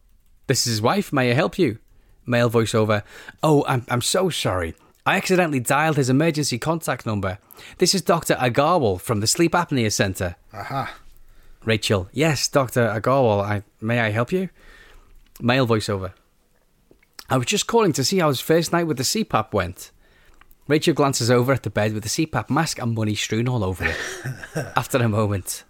[0.47, 1.13] this is his wife.
[1.13, 1.79] May I help you?
[2.25, 3.03] Male voiceover.
[3.43, 4.75] Oh, I'm, I'm so sorry.
[5.07, 7.39] I accidentally dialed his emergency contact number.
[7.79, 8.35] This is Dr.
[8.35, 10.35] Agarwal from the Sleep Apnea Center.
[10.53, 10.97] Aha.
[11.65, 12.89] Rachel, yes, Dr.
[12.89, 13.41] Agarwal.
[13.41, 14.49] I, may I help you?
[15.41, 16.13] Male voiceover.
[17.31, 19.93] I was just calling to see how his first night with the CPAP went.
[20.67, 23.85] Rachel glances over at the bed with the CPAP mask and money strewn all over
[23.85, 23.97] it.
[24.77, 25.63] After a moment,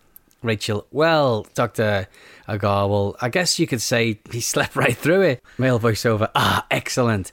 [0.42, 2.08] Rachel, well, Dr.
[2.48, 5.42] Agarwal, I guess you could say he slept right through it.
[5.58, 7.32] Male voiceover, ah, excellent.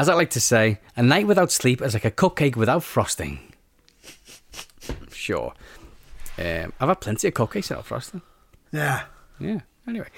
[0.00, 3.38] As I like to say, a night without sleep is like a cupcake without frosting.
[5.12, 5.52] Sure.
[6.38, 8.22] Um, I've had plenty of cupcakes without frosting.
[8.72, 9.02] Yeah.
[9.38, 9.60] Yeah.
[9.86, 10.08] Anyway,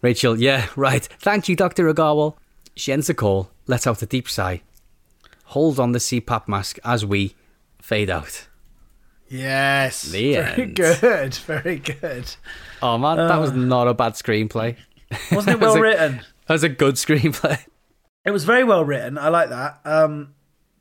[0.00, 1.04] Rachel, yeah, right.
[1.20, 1.92] Thank you, Dr.
[1.92, 2.36] Agarwal.
[2.74, 4.62] She ends the call, lets out a deep sigh,
[5.44, 7.34] holds on the CPAP mask as we
[7.82, 8.46] fade out.
[9.28, 10.04] Yes.
[10.04, 10.74] The very end.
[10.74, 11.34] good.
[11.34, 12.34] Very good.
[12.80, 14.76] Oh man, that was not a bad screenplay.
[15.30, 16.20] Wasn't it That was well a- written?
[16.46, 17.58] That was a good screenplay.
[18.28, 19.16] It was very well written.
[19.16, 19.80] I like that.
[19.86, 20.34] Um,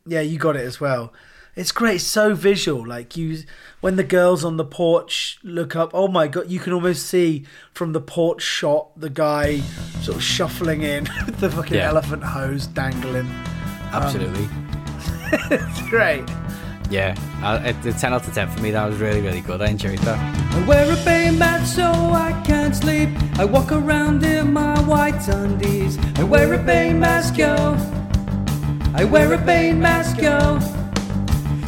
[0.06, 1.14] yeah, you got it as well.
[1.56, 1.96] It's great.
[1.96, 2.86] It's so visual.
[2.86, 3.40] Like you,
[3.80, 5.92] when the girls on the porch look up.
[5.94, 6.50] Oh my god!
[6.50, 9.60] You can almost see from the porch shot the guy
[10.02, 11.88] sort of shuffling in with the fucking Yeah.
[11.88, 13.30] elephant hose dangling.
[13.94, 14.50] Absolutely.
[15.50, 16.26] It's great.
[16.90, 17.16] Yeah,
[17.66, 18.72] it- it's 10 out of 10 for me.
[18.72, 19.62] That was really, really good.
[19.62, 20.18] I enjoyed that.
[20.56, 23.10] I wear a Bane mask so I can't sleep.
[23.38, 25.98] I walk around in my white undies.
[26.18, 27.76] I wear a Bane mask, yo.
[28.96, 30.60] I wear a Bane mask, yo.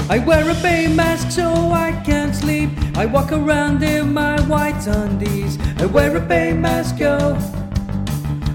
[0.10, 2.69] I wear a Bane mask so I can't sleep.
[2.97, 5.58] I walk around in my white undies.
[5.77, 7.38] I wear a Bane mask, yo.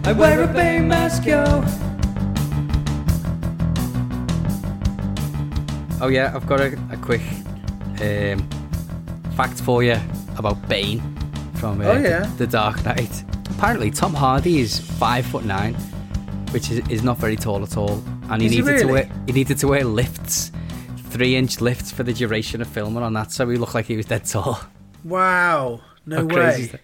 [0.04, 1.62] I wear a Bane mask, yo.
[6.04, 7.22] Oh yeah, I've got a, a quick
[8.02, 8.46] um,
[9.36, 9.96] fact for you
[10.36, 11.00] about Bane
[11.54, 12.30] from uh, Oh, yeah.
[12.36, 13.24] The Dark Knight.
[13.52, 15.72] Apparently, Tom Hardy is five foot nine,
[16.50, 19.10] which is, is not very tall at all, and he Is he needed to wear
[19.24, 20.52] he needed to wear lifts,
[21.08, 23.96] three inch lifts for the duration of filming on that, so he looked like he
[23.96, 24.60] was dead tall.
[25.04, 25.80] Wow.
[26.04, 26.80] No How way.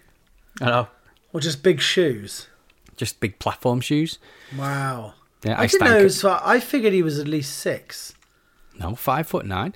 [0.61, 0.87] I know,
[1.31, 2.47] Or just big shoes.
[2.97, 4.17] just big platform shoes.
[4.57, 5.13] Wow.
[5.43, 6.05] Yeah, I, I, didn't know.
[6.05, 8.15] It I figured he was at least six.
[8.79, 9.73] No, five foot nine.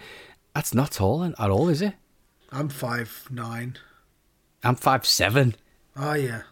[0.53, 1.93] That's not tall at all, is it?
[2.51, 3.77] I'm five nine.
[4.63, 5.55] I'm five seven.
[5.95, 6.43] Oh yeah.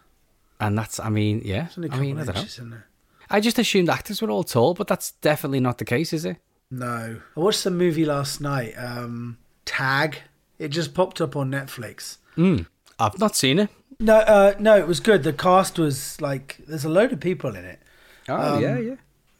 [0.60, 1.66] and that's I mean, yeah.
[1.66, 2.86] It's only a I mean, I don't inches, there?
[3.30, 6.36] I just assumed actors were all tall, but that's definitely not the case, is it?
[6.70, 7.20] No.
[7.36, 8.74] I watched the movie last night.
[8.76, 10.18] Um, Tag.
[10.58, 12.18] It just popped up on Netflix.
[12.36, 12.62] Hmm.
[12.98, 13.70] I've not seen it.
[13.98, 15.22] No, uh, no, it was good.
[15.22, 17.80] The cast was like, there's a load of people in it.
[18.28, 18.94] Oh Um, yeah, yeah,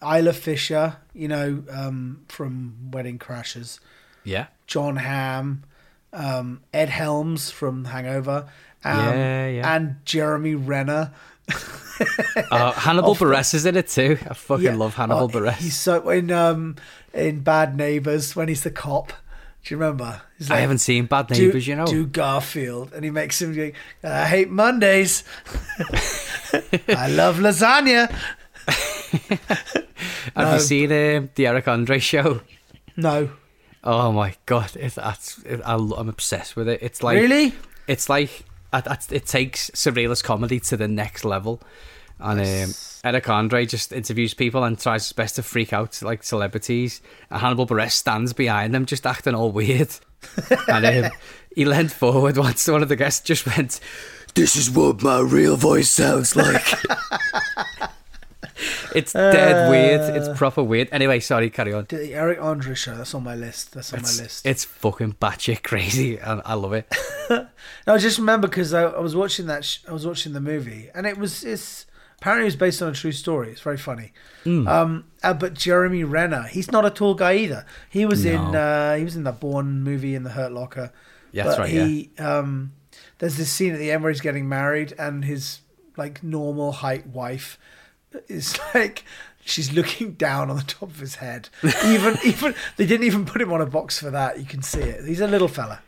[0.04, 3.80] Isla Fisher, you know, um, from Wedding Crashers.
[4.24, 4.46] yeah.
[4.66, 5.62] Jon Hamm,
[6.12, 8.46] um, Ed Helms from Hangover,
[8.84, 9.74] um, Yeah, yeah.
[9.76, 11.12] and Jeremy Renner.
[12.50, 14.16] Uh, Hannibal Buress is in it too.
[14.30, 14.74] I fucking Yeah.
[14.76, 15.56] love Hannibal Oh, Buress.
[15.56, 16.76] He's so in um
[17.12, 19.08] in Bad Neighbors when he's the cop.
[19.64, 20.22] Do you remember?
[20.38, 21.86] He's I haven't seen Bad do, Neighbours, you know.
[21.86, 23.70] Do Garfield, and he makes him go,
[24.02, 25.24] "I hate Mondays.
[26.88, 28.10] I love lasagna."
[30.36, 32.40] Have you seen um, the Eric Andre show?
[32.96, 33.30] No,
[33.86, 36.80] Oh my god, it's that's it, I, I'm obsessed with it.
[36.82, 37.52] It's like really?
[37.86, 41.60] it's like it, it- it takes surrealist comedy to the next level.
[42.20, 46.22] And um, Eric Andre just interviews people and tries his best to freak out like
[46.22, 47.02] celebrities.
[47.28, 49.90] And Hannibal Buress stands behind them, just acting all weird.
[50.68, 51.10] and um,
[51.54, 52.66] he leaned forward once.
[52.68, 53.80] One of the guests just went,
[54.34, 56.64] "This is what my real voice sounds like."
[58.94, 60.16] it's dead weird.
[60.16, 60.88] It's proper weird.
[60.92, 61.86] Anyway, sorry, carry on.
[61.88, 62.96] The Eric Andre show.
[62.96, 63.72] That's on my list.
[63.74, 64.46] That's on It's, my list.
[64.46, 66.92] it's fucking batshit crazy, and I love it.
[67.30, 69.64] No, I just remember because I, I was watching that.
[69.64, 71.86] Sh- I was watching the movie, and it was it's
[72.20, 73.50] apparently it was based on a true story.
[73.50, 74.12] It's very funny.
[74.44, 74.66] Hmm.
[74.68, 77.66] Um, uh, but Jeremy Renner, he's not a tall guy either.
[77.90, 80.92] He was in uh, he was in the Bourne movie in the Hurt Locker.
[81.32, 82.72] Yeah, that's right, He um,
[83.18, 85.60] there's this scene at the end where he's getting married, and his
[85.96, 87.58] like normal height wife
[88.28, 89.04] It's like
[89.44, 91.48] she's looking down on the top of his head.
[91.84, 94.38] Even even they didn't even put him on a box for that.
[94.38, 95.04] You can see it.
[95.04, 95.80] He's a little fella.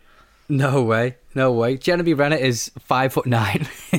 [0.48, 1.76] No way, no way.
[1.76, 3.68] Jeremy Renner is five foot nine.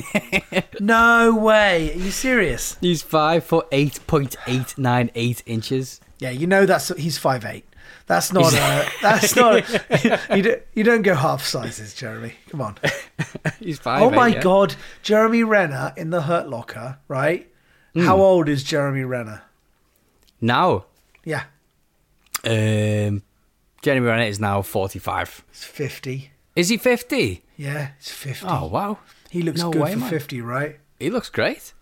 [0.80, 1.92] No way.
[1.92, 2.76] Are you serious?
[2.80, 6.00] He's five foot eight point eight nine eight inches.
[6.18, 7.64] Yeah, you know that's he's five eight.
[8.06, 8.88] That's not a.
[9.02, 9.68] That's not.
[10.34, 12.34] you, don't, you don't go half sizes, Jeremy.
[12.48, 12.78] Come on.
[13.60, 14.02] He's five.
[14.02, 14.40] oh my yeah.
[14.40, 17.50] God, Jeremy Renner in the Hurt Locker, right?
[17.98, 18.06] Hmm.
[18.06, 19.42] How old is Jeremy Renner?
[20.40, 20.84] Now,
[21.24, 21.44] Yeah,
[22.44, 23.22] um,
[23.82, 25.44] Jeremy Renner is now forty-five.
[25.50, 26.30] he's fifty.
[26.54, 27.42] Is he fifty?
[27.56, 28.46] Yeah, he's fifty.
[28.48, 28.98] Oh wow,
[29.30, 30.10] he looks no good way, for man.
[30.10, 30.78] fifty, right?
[31.00, 31.72] he looks great.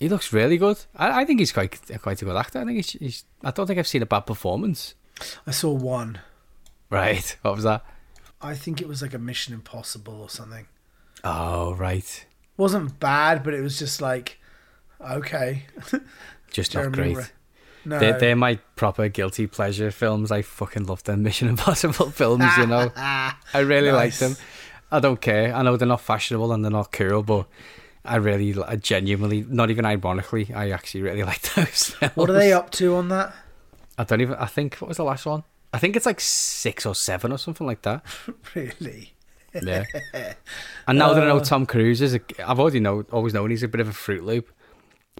[0.00, 0.78] He looks really good.
[0.96, 2.60] I, I think he's quite quite a good actor.
[2.60, 3.24] I think he's, he's.
[3.42, 4.94] I don't think I've seen a bad performance.
[5.46, 6.20] I saw one.
[6.90, 7.36] Right.
[7.42, 7.84] What was that?
[8.40, 10.66] I think it was like a Mission Impossible or something.
[11.24, 12.24] Oh right.
[12.56, 14.38] wasn't bad, but it was just like,
[15.00, 15.64] okay.
[16.50, 17.16] Just not great.
[17.16, 17.24] Re-
[17.84, 20.30] no, They're, they're my proper guilty pleasure films.
[20.30, 22.90] I fucking love them Mission Impossible films, you know.
[22.96, 24.36] I really like them.
[24.90, 25.54] I don't care.
[25.54, 27.46] I know they're not fashionable and they're not cool, but
[28.04, 32.16] I really, I genuinely, not even ironically, I actually really like those films.
[32.16, 33.34] what are they up to on that?
[33.96, 35.44] I don't even, I think, what was the last one?
[35.72, 38.02] I think it's like six or seven or something like that.
[38.54, 39.12] Really?
[39.62, 39.84] Yeah.
[40.86, 41.34] and now that I Uh.
[41.34, 43.92] know Tom Cruise is, a, I've already know, always known he's a bit of a
[43.92, 44.50] Fruit Loop.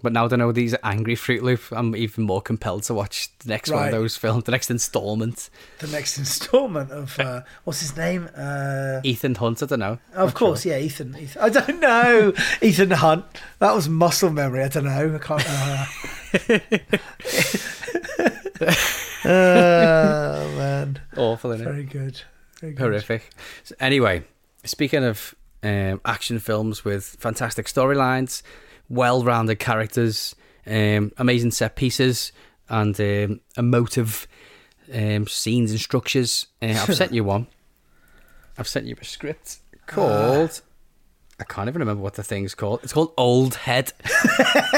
[0.01, 3.29] But now that I know an angry Fruit Loop, I'm even more compelled to watch
[3.39, 5.49] the next one of those films, the next installment.
[5.79, 8.29] The next instalment of uh, what's his name?
[8.35, 9.99] Uh, Ethan Hunt, I don't know.
[10.13, 11.41] of course, yeah, Ethan, Ethan.
[11.41, 12.33] I don't know.
[12.61, 13.25] Ethan Hunt.
[13.59, 14.63] That was muscle memory.
[14.63, 15.15] I don't know.
[15.15, 15.45] I can't.
[15.47, 15.85] Uh...
[19.25, 21.69] oh man, Awful, isn't it?
[21.69, 22.21] very good.
[22.59, 22.81] Very good.
[22.81, 23.29] Horrific.
[23.63, 24.23] So anyway,
[24.63, 28.41] speaking of um, action films with fantastic storylines,
[28.89, 30.35] well-rounded characters,
[30.67, 32.31] um, amazing set pieces,
[32.69, 34.27] and um, emotive
[34.93, 37.47] um, scenes and structures, uh, I've sent you one.
[38.57, 40.61] I've sent you a script called.
[41.39, 42.81] I can't even remember what the thing's called.
[42.83, 43.93] It's called Old Head.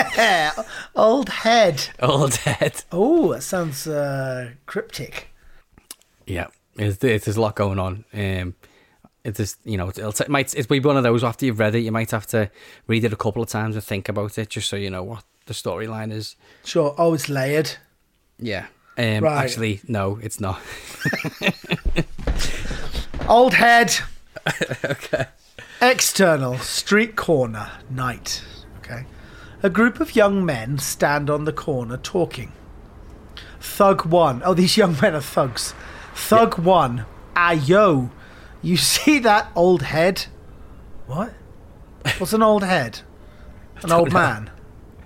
[0.95, 1.89] Old head.
[1.99, 2.83] Old Head.
[2.91, 5.29] Oh, that sounds uh, cryptic.
[6.27, 8.05] Yeah, it's, it, there's a lot going on.
[8.13, 8.53] Um,
[9.23, 11.45] it is, just, you know, it'll t- it might it's be one of those after
[11.45, 12.49] you've read it, you might have to
[12.87, 15.23] read it a couple of times and think about it just so you know what
[15.45, 16.35] the storyline is.
[16.63, 16.95] Sure.
[16.97, 17.71] Oh, it's layered.
[18.39, 18.67] Yeah.
[18.97, 19.43] Um, Right.
[19.43, 20.59] Actually, no, it's not.
[23.27, 23.95] Old head.
[24.83, 25.25] okay.
[25.81, 28.43] External street corner night.
[28.79, 29.05] Okay.
[29.63, 32.51] A group of young men stand on the corner talking.
[33.59, 34.41] Thug one.
[34.43, 35.73] Oh, these young men are thugs.
[36.15, 37.05] Thug one.
[37.35, 38.09] Ah, yo.
[38.61, 40.25] You see that old head?
[41.07, 41.33] What?
[42.17, 43.01] What's an old head?
[43.83, 44.19] An old know.
[44.19, 44.51] man.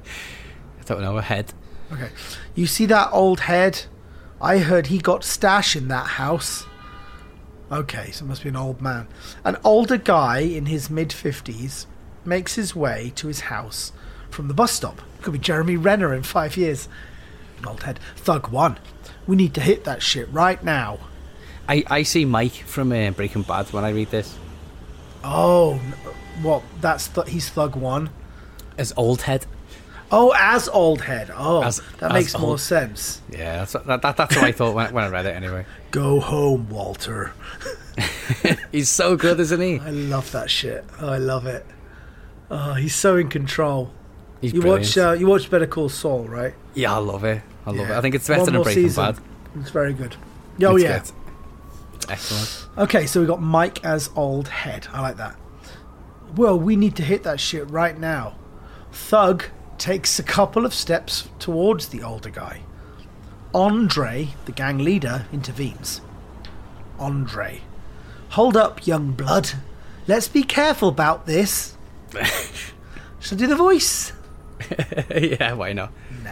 [0.05, 1.53] I don't know, a head.
[1.91, 2.09] Okay.
[2.55, 3.83] You see that old head?
[4.41, 6.65] I heard he got stash in that house.
[7.71, 9.07] Okay, so it must be an old man.
[9.43, 11.85] An older guy in his mid 50s
[12.25, 13.93] makes his way to his house
[14.29, 15.01] from the bus stop.
[15.21, 16.89] Could be Jeremy Renner in five years.
[17.59, 17.99] An old head.
[18.17, 18.77] Thug one.
[19.25, 20.99] We need to hit that shit right now.
[21.67, 24.35] I, I see Mike from uh, Breaking Bad when I read this
[25.23, 25.79] Oh,
[26.43, 26.63] well.
[26.81, 28.09] That's th- he's Thug one.
[28.77, 29.45] as Old Head.
[30.11, 31.31] Oh, as old head.
[31.35, 33.23] Oh, As- that as makes more sense.
[33.31, 35.65] Yeah, that's what, that, that, that's what I thought when, when I read it anyway.
[35.91, 37.33] Go home, Walter.
[38.71, 39.79] He's so good, isn't he?
[39.79, 40.85] I love that shit.
[41.01, 41.65] Oh, I love it.
[42.51, 43.91] Oh, he's so in control.
[44.41, 44.85] He's you brilliant.
[44.95, 46.53] watch uh, you watch Better Call Saul, right?
[46.75, 47.41] yeah, I love it.
[47.65, 47.93] I love it.
[47.95, 49.03] I think it's better than Breaking season.
[49.15, 49.23] Bad.
[49.59, 50.15] It's very good.
[50.61, 50.99] Oh It's yeah.
[50.99, 51.11] good.
[52.09, 52.67] Excellent.
[52.77, 54.87] Okay, so we got Mike as old head.
[54.91, 55.35] I like that.
[56.35, 58.35] Well, we need to hit that shit right now.
[58.91, 59.45] Thug
[59.77, 62.61] takes a couple of steps towards the older guy.
[63.53, 66.01] Andre, the gang leader, intervenes.
[66.99, 67.61] Andre.
[68.29, 69.51] Hold up, young blood.
[70.07, 71.77] Let's be careful about this.
[73.19, 74.13] Should I do the voice?
[75.09, 75.91] yeah, why not?
[76.23, 76.31] Nah.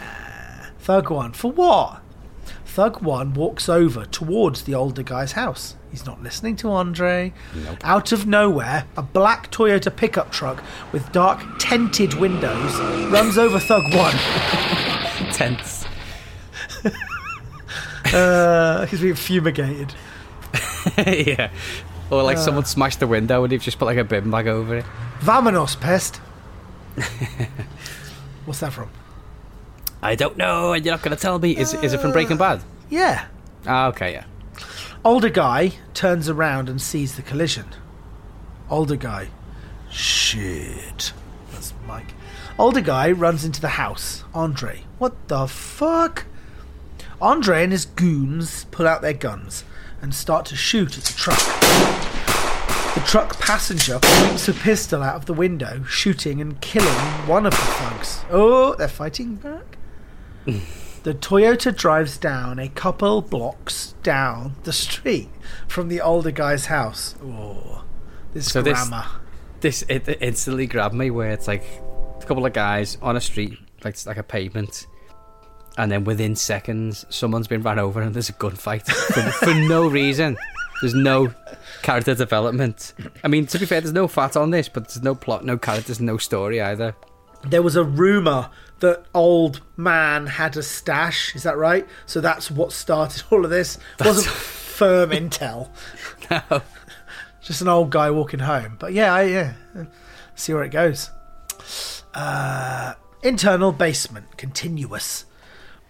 [0.79, 1.33] Thug 1.
[1.33, 2.02] For what?
[2.73, 5.75] Thug 1 walks over towards the older guy's house.
[5.91, 7.31] He's not listening to Andre.
[7.83, 12.79] Out of nowhere, a black Toyota pickup truck with dark tinted windows
[13.11, 14.13] runs over Thug 1.
[15.33, 15.85] Tense.
[18.13, 19.91] Uh, he's being fumigated.
[21.07, 21.49] yeah.
[22.11, 24.75] Or like someone smashed the window and they've just put like a bin bag over
[24.75, 24.85] it.
[25.21, 26.17] Vamonos, pest.
[28.45, 28.89] What's that from?
[30.03, 31.55] I don't know, and you're not going to tell me.
[31.55, 32.61] Is, is it from Breaking Bad?
[32.89, 33.25] Yeah.
[33.65, 34.25] Ah, okay, yeah.
[35.05, 37.67] Older guy turns around and sees the collision.
[38.69, 39.29] Older guy.
[39.89, 41.13] Shit.
[41.51, 42.13] That's Mike.
[42.59, 44.25] Older guy runs into the house.
[44.33, 44.83] Andre.
[44.97, 46.25] What the fuck?
[47.21, 49.63] Andre and his goons pull out their guns
[50.01, 51.39] and start to shoot at the truck.
[52.95, 56.89] The truck passenger points a pistol out of the window, shooting and killing
[57.25, 58.25] one of the thugs.
[58.29, 59.77] Oh, they're fighting back?
[60.45, 65.29] The Toyota drives down a couple blocks down the street
[65.67, 67.15] from the older guy's house.
[67.23, 67.83] Oh,
[68.33, 69.05] this So this- grammar.
[69.61, 71.63] This it, it instantly grabbed me where it's like
[72.21, 74.87] a couple of guys on a street, like like a pavement,
[75.77, 79.87] and then within seconds, someone's been run over and there's a gunfight for, for no
[79.87, 80.35] reason.
[80.81, 81.33] There's no
[81.81, 82.93] character development.
[83.23, 85.57] I mean, to be fair, there's no fat on this, but there's no plot, no
[85.57, 86.93] characters, no story either.
[87.47, 91.35] there was a rumor that old man had a stash.
[91.35, 91.87] Is that right?
[92.05, 93.77] So that's what started all of this.
[93.99, 95.69] Wasn't firm intel.
[96.31, 96.61] No.
[97.41, 98.77] Just an old guy walking home.
[98.79, 99.53] But yeah, I, yeah,
[100.35, 101.11] see where it goes.
[102.13, 105.25] Uh, internal basement, continuous.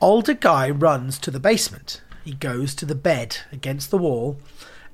[0.02, 2.02] Older guy runs to the basement.
[2.26, 4.40] He goes to the bed against the wall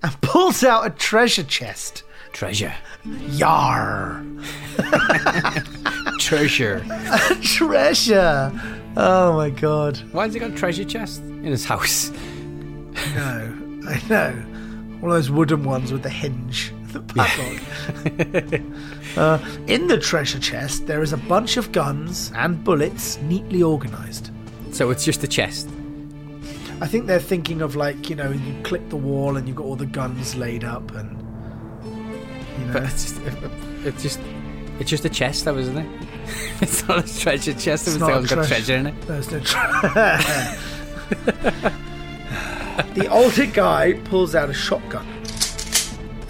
[0.03, 2.03] and pulls out a treasure chest.
[2.33, 2.73] Treasure.
[3.29, 4.23] Yar!
[6.19, 6.85] Treasure.
[7.41, 8.51] treasure!
[8.97, 9.97] Oh my god.
[10.11, 12.11] Why has he got a treasure chest in his house?
[13.15, 13.57] No,
[13.87, 14.31] I know.
[14.99, 16.73] One of those wooden ones with the hinge.
[16.89, 17.61] The padlock.
[19.15, 24.31] uh, in the treasure chest, there is a bunch of guns and bullets neatly organised.
[24.71, 25.69] So it's just a chest.
[26.81, 29.65] I think they're thinking of like, you know, you click the wall and you've got
[29.65, 31.15] all the guns laid up and.
[32.59, 32.73] You know.
[32.73, 33.21] But it's just,
[33.85, 34.19] it's just,
[34.79, 36.07] it's just a chest, though, isn't it?
[36.61, 37.87] it's not a treasure chest.
[37.87, 38.75] It's not a got treasure.
[38.75, 39.01] in it.
[39.01, 39.39] There's no
[42.93, 45.07] the older guy pulls out a shotgun.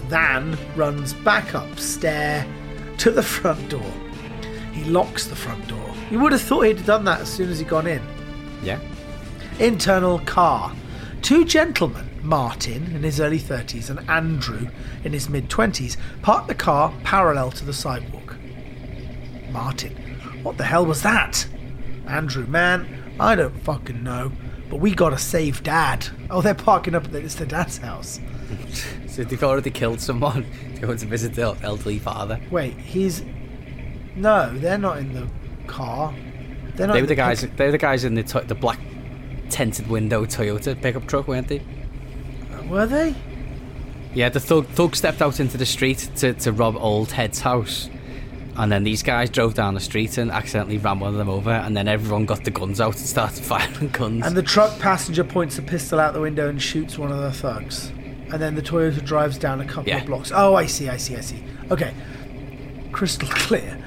[0.08, 2.46] Then runs back upstairs
[2.98, 3.92] to the front door.
[4.72, 5.94] He locks the front door.
[6.10, 8.02] You would have thought he'd done that as soon as he'd gone in.
[8.62, 8.80] Yeah.
[9.58, 10.72] Internal car.
[11.22, 14.68] Two gentlemen, Martin in his early 30s and Andrew
[15.04, 18.36] in his mid 20s, park the car parallel to the sidewalk.
[19.50, 19.96] Martin,
[20.42, 21.46] what the hell was that?
[22.06, 24.32] Andrew, man, I don't fucking know,
[24.68, 26.06] but we gotta save Dad.
[26.30, 28.20] Oh, they're parking up at the, it's their dad's house.
[29.10, 30.46] So they've already killed someone
[30.76, 32.40] to go to visit their elderly father.
[32.48, 33.24] Wait, he's.
[34.14, 35.28] No, they're not in the
[35.66, 36.14] car.
[36.76, 37.40] They're not They were the guys.
[37.40, 38.78] They were the guys in the to- the black
[39.48, 41.60] tinted window Toyota pickup truck, weren't they?
[42.70, 43.14] Were they?
[44.14, 47.90] Yeah, the thug, thug stepped out into the street to, to rob Old Head's house.
[48.56, 51.50] And then these guys drove down the street and accidentally ran one of them over.
[51.50, 54.26] And then everyone got the guns out and started firing guns.
[54.26, 57.32] And the truck passenger points a pistol out the window and shoots one of the
[57.32, 57.88] thugs.
[58.32, 59.98] And then the Toyota drives down a couple Yeah.
[60.00, 60.30] of blocks.
[60.34, 61.42] Oh, I see, I see, I see.
[61.70, 61.92] Okay.
[62.92, 63.78] Crystal clear.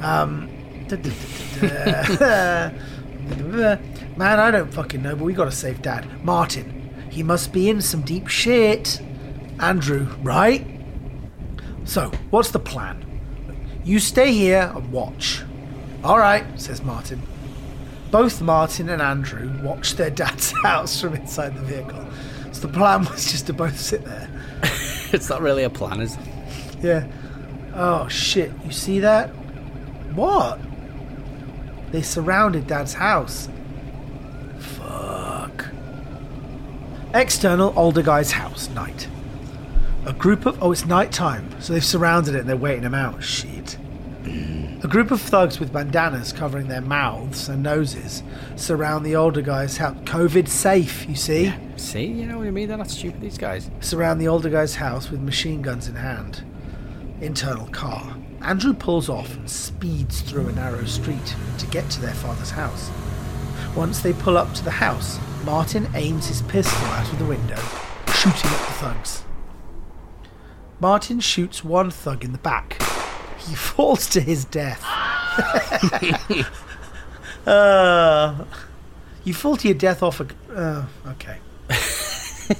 [0.00, 0.48] Um.
[3.30, 6.24] Man, I don't fucking know, but we gotta save Dad.
[6.24, 6.79] Martin,
[7.10, 9.00] he must be in some deep shit.
[9.58, 10.66] Andrew, right?
[11.84, 13.04] So, what's the plan?
[13.84, 15.42] You stay here and watch.
[16.04, 17.20] Alright, says Martin.
[18.10, 22.04] Both Martin and Andrew watched their dad's house from inside the vehicle.
[22.52, 24.28] So the plan was just to both sit there.
[25.12, 26.22] it's not really a plan, is it?
[26.82, 27.06] Yeah.
[27.74, 29.28] Oh shit, you see that?
[30.14, 30.60] What?
[31.92, 33.48] They surrounded dad's house.
[34.58, 35.66] Fuck.
[37.12, 39.08] External older guy's house, night.
[40.06, 40.62] A group of.
[40.62, 43.22] Oh, it's night time, so they've surrounded it and they're waiting him out.
[43.22, 43.76] Shit.
[44.82, 48.22] A group of thugs with bandanas covering their mouths and noses
[48.54, 49.96] surround the older guy's house.
[50.04, 51.52] COVID safe, you see?
[51.76, 52.68] See, you know what I mean?
[52.68, 53.70] They're not stupid, these guys.
[53.80, 56.44] surround the older guy's house with machine guns in hand.
[57.20, 58.16] Internal car.
[58.40, 62.88] Andrew pulls off and speeds through a narrow street to get to their father's house.
[63.74, 67.58] Once they pull up to the house, Martin aims his pistol out of the window,
[68.14, 69.24] shooting at the thugs.
[70.78, 72.80] Martin shoots one thug in the back.
[73.38, 74.84] He falls to his death.
[77.46, 78.44] uh,
[79.24, 80.26] you fall to your death off a.
[80.54, 81.38] Uh, okay.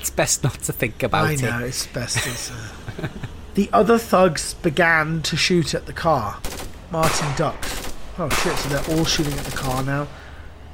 [0.00, 1.44] It's best not to think about I it.
[1.44, 2.26] I know, it's best.
[2.26, 3.08] It's, uh...
[3.54, 6.40] the other thugs began to shoot at the car.
[6.90, 7.92] Martin ducked.
[8.18, 10.08] Oh shit, so they're all shooting at the car now.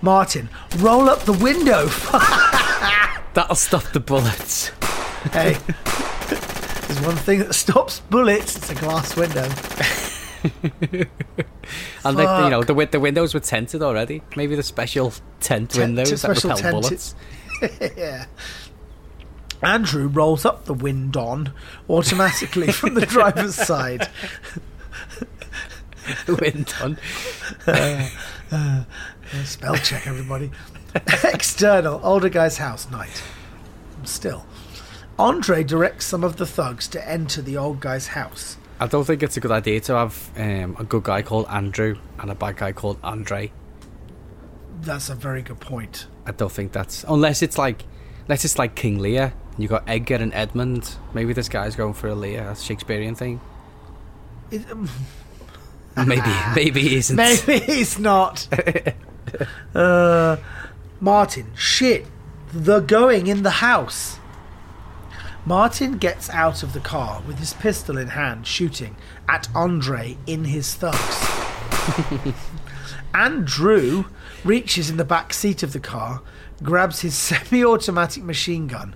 [0.04, 1.86] Martin, roll up the window!
[3.34, 4.68] That'll stop the bullets.
[5.32, 5.56] hey,
[6.86, 9.48] there's one thing that stops bullets it's a glass window.
[12.04, 14.20] And like, you know, the the windows were tinted already.
[14.36, 17.14] Maybe the special tent Tent- windows that special repel bullets.
[17.96, 18.26] yeah.
[19.62, 21.54] Andrew rolls up the wind on
[21.88, 24.10] automatically from the driver's side.
[26.28, 26.98] Win done.
[27.66, 28.08] Uh,
[28.52, 28.84] uh,
[29.44, 30.50] Spell check, everybody.
[31.24, 33.22] External, older guy's house, night.
[34.04, 34.46] Still.
[35.18, 38.56] Andre directs some of the thugs to enter the old guy's house.
[38.80, 41.96] I don't think it's a good idea to have um, a good guy called Andrew
[42.18, 43.52] and a bad guy called Andre.
[44.80, 46.06] That's a very good point.
[46.26, 47.84] I don't think that's unless it's like
[48.26, 50.96] unless it's like King Lear you got Edgar and Edmund.
[51.12, 53.40] Maybe this guy's going for a Lear, a Shakespearean thing.
[54.50, 54.88] It, um,
[56.06, 57.14] Maybe maybe he isn't.
[57.14, 58.48] maybe he's not.
[59.74, 60.36] uh,
[61.00, 62.06] Martin, shit.
[62.52, 64.18] The going in the house.
[65.46, 68.96] Martin gets out of the car with his pistol in hand, shooting
[69.28, 71.44] at Andre in his thugs.
[73.14, 74.04] Andrew
[74.42, 76.22] reaches in the back seat of the car,
[76.62, 78.94] grabs his semi automatic machine gun,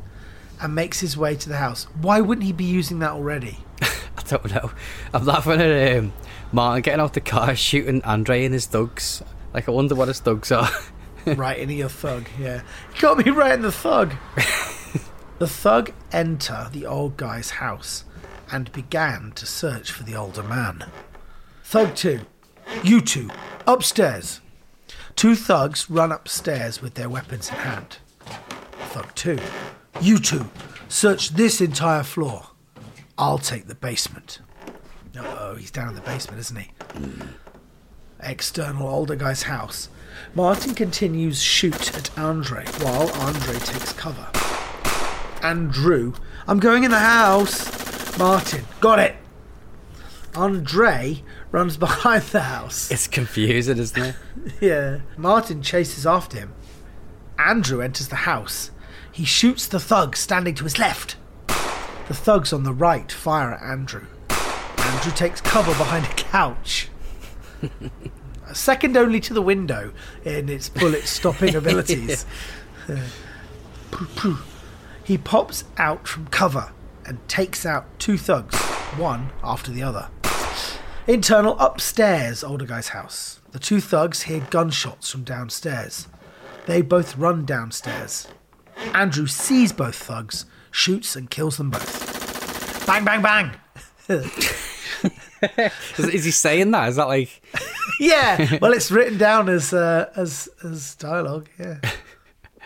[0.61, 1.85] and makes his way to the house.
[2.01, 3.59] Why wouldn't he be using that already?
[3.83, 4.71] I don't know.
[5.13, 6.13] I'm laughing at um,
[6.51, 9.23] Martin getting out the car, shooting Andre and his thugs.
[9.53, 10.69] Like I wonder what his thugs are.
[11.27, 12.63] right in your thug, yeah.
[13.01, 14.15] Got me right in the thug.
[15.39, 18.05] the thug enter the old guy's house
[18.51, 20.87] and began to search for the older man.
[21.65, 22.21] Thug 2,
[22.83, 23.31] you two,
[23.67, 24.41] upstairs.
[25.17, 27.99] Two thugs run upstairs with their weapons in hand.
[28.91, 29.39] Thug 2,
[30.01, 30.49] you two,
[30.89, 32.47] search this entire floor.
[33.19, 34.39] I'll take the basement.
[35.19, 36.71] oh, he's down in the basement, isn't he?
[38.21, 39.89] External older guy's house.
[40.35, 44.27] Martin continues shoot at Andre while Andre takes cover.
[45.43, 46.15] Andrew,
[46.47, 48.19] I'm going in the house.
[48.19, 49.15] Martin, got it.
[50.35, 52.91] Andre runs behind the house.
[52.91, 54.15] it's confusing, isn't it?
[54.61, 55.01] Yeah.
[55.17, 56.55] Martin chases after him.
[57.39, 58.71] Andrew enters the house.
[59.13, 61.17] He shoots the thug standing to his left.
[61.47, 64.07] The thugs on the right fire at Andrew.
[64.79, 66.89] Andrew takes cover behind a couch.
[68.53, 69.93] Second only to the window
[70.25, 72.25] in its bullet stopping abilities.
[72.89, 72.99] Uh,
[73.91, 74.39] pooh.
[75.05, 76.73] He pops out from cover
[77.05, 78.57] and takes out two thugs,
[78.97, 80.09] one after the other.
[81.07, 83.41] Internal upstairs, older guy's house.
[83.53, 86.07] The two thugs hear gunshots from downstairs.
[86.67, 88.29] They both run downstairs.
[88.93, 92.87] Andrew sees both thugs, shoots and kills them both.
[92.87, 93.53] Bang, bang, bang!
[95.99, 96.89] Is, is he saying that?
[96.89, 97.41] Is that like
[98.01, 101.49] yeah, well, it's written down as uh, as as dialogue.
[101.59, 101.79] Yeah,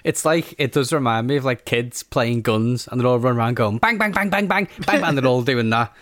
[0.05, 3.39] It's like it does remind me of like kids playing guns and they're all running
[3.39, 5.15] around going bang bang bang bang bang bang bang.
[5.15, 5.93] They're all doing that,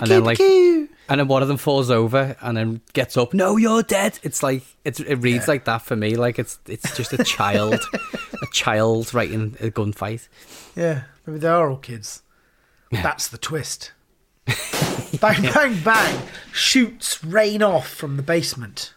[0.00, 3.34] and then like and then one of them falls over and then gets up.
[3.34, 4.18] No, you're dead.
[4.22, 6.16] It's like it's it reads like that for me.
[6.16, 7.80] Like it's it's just a child,
[8.14, 10.28] a child writing a gunfight.
[10.74, 12.22] yeah, maybe they are all kids.
[12.90, 13.92] That's the twist.
[15.20, 16.22] Bang, bang, bang!
[16.52, 18.94] Shoots rain off from the basement.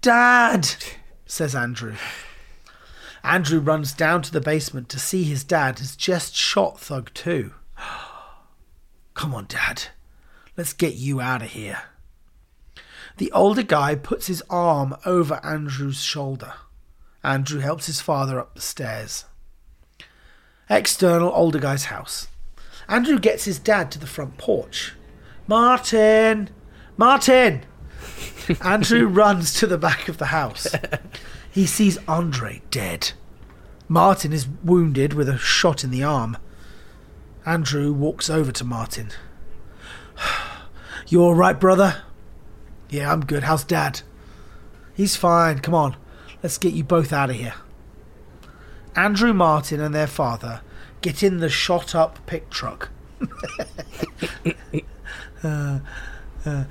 [0.00, 0.68] Dad,
[1.26, 1.94] says Andrew.
[3.22, 7.52] Andrew runs down to the basement to see his dad has just shot Thug 2.
[9.14, 9.88] Come on, Dad.
[10.56, 11.82] Let's get you out of here.
[13.18, 16.54] The older guy puts his arm over Andrew's shoulder.
[17.22, 19.26] Andrew helps his father up the stairs.
[20.70, 22.28] External older guy's house.
[22.90, 24.94] Andrew gets his dad to the front porch.
[25.46, 26.50] Martin!
[26.96, 27.62] Martin!
[28.60, 30.66] Andrew runs to the back of the house.
[31.52, 33.12] He sees Andre dead.
[33.88, 36.36] Martin is wounded with a shot in the arm.
[37.46, 39.10] Andrew walks over to Martin.
[41.06, 42.02] You all right, brother?
[42.88, 43.44] Yeah, I'm good.
[43.44, 44.02] How's Dad?
[44.94, 45.60] He's fine.
[45.60, 45.96] Come on.
[46.42, 47.54] Let's get you both out of here.
[48.94, 50.60] Andrew Martin and their father
[51.00, 52.90] get in the shot up pick truck.
[55.42, 55.78] Uh,
[56.44, 56.64] uh.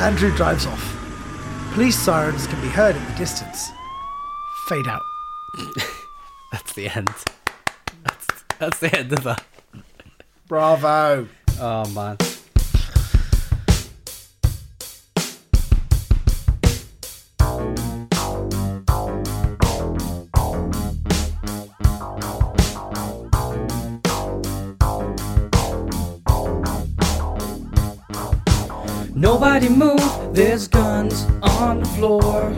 [0.00, 0.96] Andrew drives off.
[1.74, 3.70] Police sirens can be heard in the distance.
[4.66, 5.02] Fade out.
[6.52, 7.14] That's the end.
[8.60, 9.42] That's that's the end of that.
[10.46, 11.26] Bravo.
[11.58, 12.18] Oh man.
[29.14, 32.54] Nobody move, there's guns on the floor.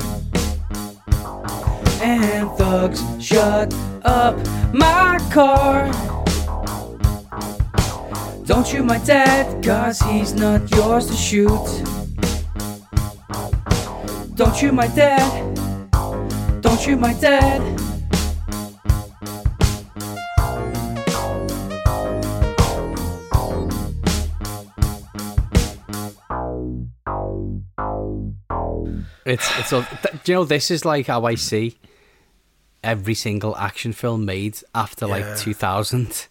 [2.03, 3.73] And thugs shut
[4.05, 4.37] up
[4.73, 5.91] my car.
[8.45, 11.83] Don't shoot my dad, cause he's not yours to shoot.
[14.35, 15.31] Don't shoot my dad.
[16.61, 17.61] Don't shoot my dad.
[29.25, 29.87] It's it's a,
[30.25, 31.79] do you know this is like how I see
[32.85, 35.13] every single action film made after Yeah.
[35.13, 36.27] like 2000.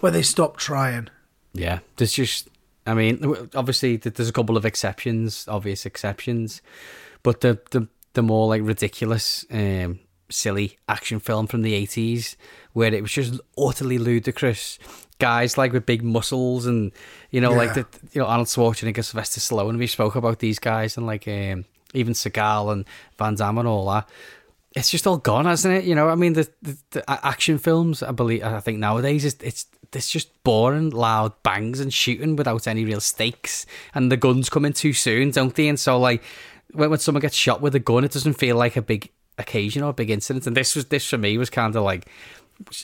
[0.00, 1.08] Where they stopped trying.
[1.54, 2.48] Yeah, there's just,
[2.86, 6.60] I mean, obviously there's a couple of exceptions, obvious exceptions,
[7.22, 10.00] but the the the more like ridiculous, um,
[10.30, 12.36] silly action film from the 80s
[12.74, 14.78] where it was just utterly ludicrous.
[15.18, 16.90] Guys like with big muscles and
[17.30, 17.84] you know like Yeah.
[17.84, 19.78] the you know Arnold Schwarzenegger, Sylvester Stallone.
[19.78, 22.84] We spoke about these guys and like um, even Seagal and
[23.18, 24.08] Van Damme and all that
[24.74, 25.84] it's just all gone, hasn't it?
[25.84, 29.42] You know, I mean, the, the, the action films, I believe, I think nowadays it's
[29.42, 34.48] it's it's just boring, loud bangs and shooting without any real stakes, and the guns
[34.48, 35.68] come in too soon, don't they?
[35.68, 36.22] And so, like,
[36.72, 39.82] when when someone gets shot with a gun, it doesn't feel like a big occasion
[39.82, 40.46] or a big incident.
[40.46, 42.08] And this was this for me was kind of like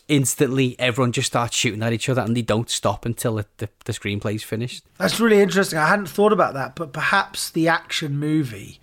[0.08, 3.68] instantly everyone just starts shooting at each other and they don't stop until the, the,
[3.84, 4.84] the screenplay's finished.
[4.98, 5.78] That's really interesting.
[5.78, 8.80] I hadn't thought about that, but perhaps the action movie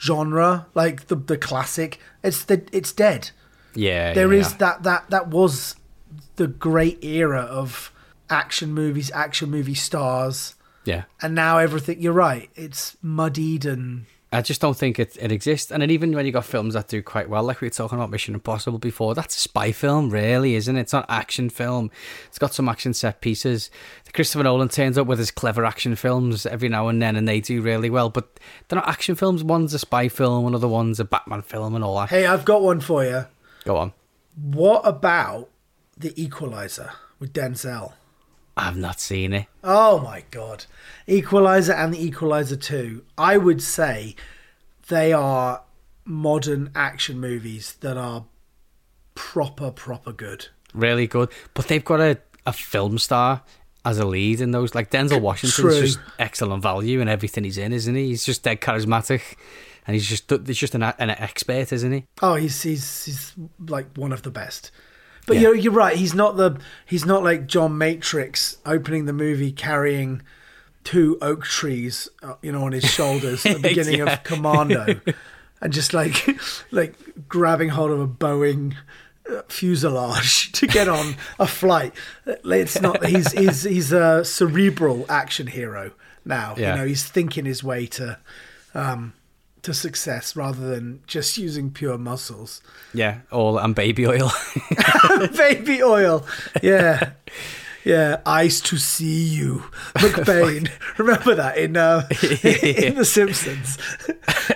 [0.00, 3.30] genre, like the the classic, it's the it's dead.
[3.74, 5.76] Yeah, There yeah, is that that that was
[6.36, 7.92] the great era of
[8.30, 11.04] action movies, action movie stars, yeah.
[11.20, 12.00] and now everything.
[12.00, 12.50] You're right.
[12.54, 14.06] It's muddied and
[14.36, 15.72] I just don't think it, it exists.
[15.72, 17.96] And then even when you got films that do quite well, like we were talking
[17.96, 20.80] about Mission Impossible before, that's a spy film, really, isn't it?
[20.80, 21.90] It's not action film.
[22.26, 23.70] It's got some action set pieces.
[24.12, 27.40] Christopher Nolan turns up with his clever action films every now and then, and they
[27.40, 28.10] do really well.
[28.10, 29.42] But they're not action films.
[29.42, 32.10] One's a spy film, another one's a Batman film, and all that.
[32.10, 33.26] hey, I've got one for you.
[33.64, 33.94] Go on.
[34.34, 35.48] What about
[35.96, 37.94] the Equalizer with Denzel?
[38.56, 39.46] I've not seen it.
[39.62, 40.64] Oh my god.
[41.06, 43.04] Equalizer and the Equalizer 2.
[43.18, 44.16] I would say
[44.88, 45.62] they are
[46.04, 48.24] modern action movies that are
[49.14, 50.48] proper proper good.
[50.72, 51.30] Really good.
[51.54, 53.42] But they've got a, a film star
[53.84, 54.74] as a lead in those.
[54.74, 55.80] Like Denzel Washington's True.
[55.80, 58.08] just excellent value in everything he's in, isn't he?
[58.08, 59.36] He's just dead charismatic.
[59.86, 62.04] And he's just he's just an, an expert, isn't he?
[62.20, 63.34] Oh, he's he's he's
[63.68, 64.72] like one of the best.
[65.26, 65.42] But Yeah.
[65.42, 65.96] you're you're right.
[65.96, 70.22] He's not the he's not like John Matrix opening the movie carrying
[70.84, 74.12] two oak trees, uh, you know, on his shoulders at the beginning Yeah.
[74.14, 75.00] of Commando,
[75.60, 76.26] and just like
[76.70, 76.94] like
[77.28, 78.74] grabbing hold of a Boeing
[79.28, 81.92] uh, fuselage to get on a flight.
[82.24, 83.04] It's not.
[83.04, 85.90] He's he's he's a cerebral action hero
[86.24, 86.54] now.
[86.56, 86.74] Yeah.
[86.74, 88.18] You know, he's thinking his way to.
[88.74, 89.14] Um,
[89.66, 92.62] to success rather than just using pure muscles.
[92.94, 94.30] Yeah, all and baby oil.
[95.36, 96.24] Baby oil.
[96.62, 97.10] Yeah.
[97.84, 99.62] Yeah, eyes to see you,
[99.94, 100.68] McBain.
[100.98, 103.78] Remember that in uh, in The Simpsons?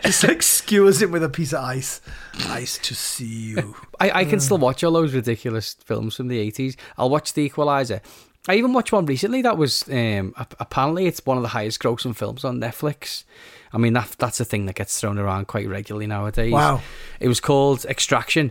[0.03, 2.01] Just like skewers him with a piece of ice.
[2.47, 3.77] Eyes to see you.
[4.01, 6.77] I, I can still watch all those ridiculous films from the eighties.
[6.99, 8.01] I'll watch The Equalizer.
[8.49, 12.17] I even watched one recently that was um, apparently it's one of the highest grossing
[12.17, 13.25] films on Netflix.
[13.73, 16.53] I mean that that's a thing that gets thrown around quite regularly nowadays.
[16.53, 16.81] Wow.
[17.21, 18.51] It was called Extraction,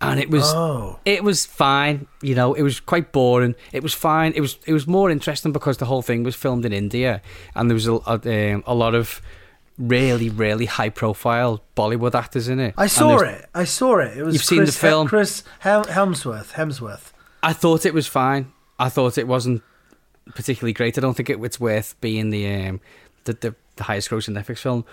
[0.00, 1.00] and it was Oh.
[1.04, 2.06] it was fine.
[2.22, 3.54] You know, it was quite boring.
[3.72, 4.32] It was fine.
[4.36, 7.20] It was it was more interesting because the whole thing was filmed in India,
[7.54, 9.20] and there was a a, um, a lot of
[9.78, 12.74] really really high profile Bollywood actors in it.
[12.78, 13.44] I saw it.
[13.54, 14.16] I saw it.
[14.16, 15.08] It was You've seen Chris, the film?
[15.08, 16.52] Chris Hel- Helmsworth.
[16.54, 17.12] Hemsworth.
[17.42, 18.52] I thought it was fine.
[18.78, 19.62] I thought it wasn't
[20.34, 20.98] particularly great.
[20.98, 22.80] I don't think it, it's worth being the um,
[23.24, 24.84] the, the, the highest grossing Netflix film.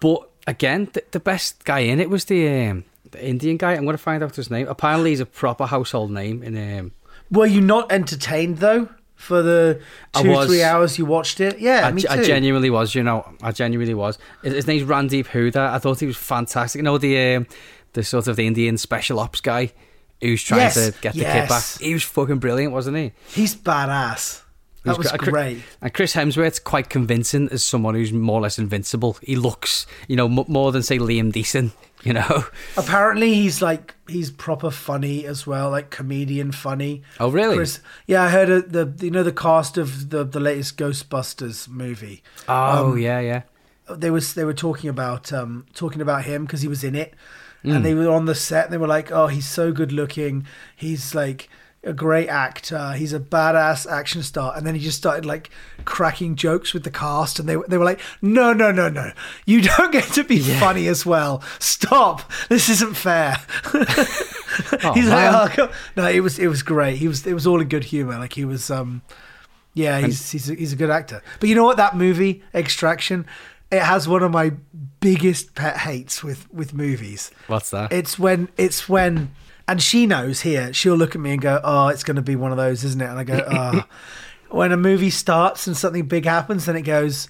[0.00, 3.72] But again, the, the best guy in it was the um, the Indian guy.
[3.72, 4.68] I'm going to find out his name.
[4.68, 6.78] Apparently, he's a proper household name in.
[6.78, 6.92] Um,
[7.30, 9.80] Were you not entertained though for the
[10.14, 10.46] two was.
[10.46, 11.58] three hours you watched it?
[11.58, 12.08] Yeah, I, me too.
[12.08, 12.94] I genuinely was.
[12.94, 14.18] You know, I genuinely was.
[14.42, 15.70] His, his name's Randeep Hooda.
[15.70, 16.78] I thought he was fantastic.
[16.78, 17.46] You know the um,
[17.92, 19.72] the sort of the Indian special ops guy
[20.20, 21.64] who's trying Yes, to get the kid back.
[21.80, 23.12] He was fucking brilliant, wasn't he?
[23.28, 24.42] He's badass.
[24.84, 25.62] That was gr- great.
[25.82, 29.18] And Chris Hemsworth's quite convincing as someone who's more or less invincible.
[29.22, 31.72] He looks, you know, m- more than say Liam Neeson.
[32.02, 32.44] You know.
[32.78, 37.02] Apparently, he's like he's proper funny as well, like comedian funny.
[37.20, 37.56] Oh, really?
[37.56, 42.22] Chris, yeah, I heard the you know the cast of the the latest Ghostbusters movie.
[42.48, 43.42] Oh Um, yeah, yeah.
[43.90, 47.12] They was they were talking about um talking about him because he was in it,
[47.64, 47.76] Mm.
[47.76, 48.64] and they were on the set.
[48.64, 50.46] and They were like, "Oh, he's so good looking.
[50.76, 51.48] He's like."
[51.82, 52.92] A great actor.
[52.92, 55.48] He's a badass action star, and then he just started like
[55.86, 59.12] cracking jokes with the cast, and they they were like, "No, no, no, no!
[59.46, 61.42] You don't get to be funny as well.
[61.58, 62.30] Stop!
[62.50, 63.34] This isn't fair."
[64.92, 65.32] He's man.
[65.32, 66.98] like, oh, no, it was it was great.
[66.98, 68.18] He was it was all in good humor.
[68.18, 69.00] Like he was, um,
[69.72, 71.22] yeah, he's he's a, he's a good actor.
[71.40, 71.78] But you know what?
[71.78, 73.24] That movie Extraction,
[73.70, 74.52] it has one of my
[75.00, 77.30] biggest pet hates with with movies.
[77.46, 77.92] What's that?
[77.92, 79.32] It's when it's when
[79.68, 80.72] and she knows here.
[80.72, 83.00] She'll look at me and go, "Oh, it's going to be one of those, isn't
[83.00, 83.84] it?" And I go, "Oh."
[84.50, 87.28] when a movie starts and something big happens, then it goes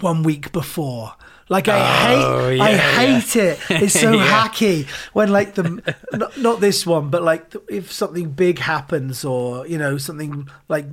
[0.00, 1.14] one week before.
[1.48, 1.78] Like I
[2.24, 2.98] Oh, hate, yeah, I yeah.
[3.20, 3.58] hate it.
[3.70, 4.46] It's so Yeah.
[4.48, 9.66] hacky when like the not, not this one, but like if something big happens or
[9.66, 10.86] you know something like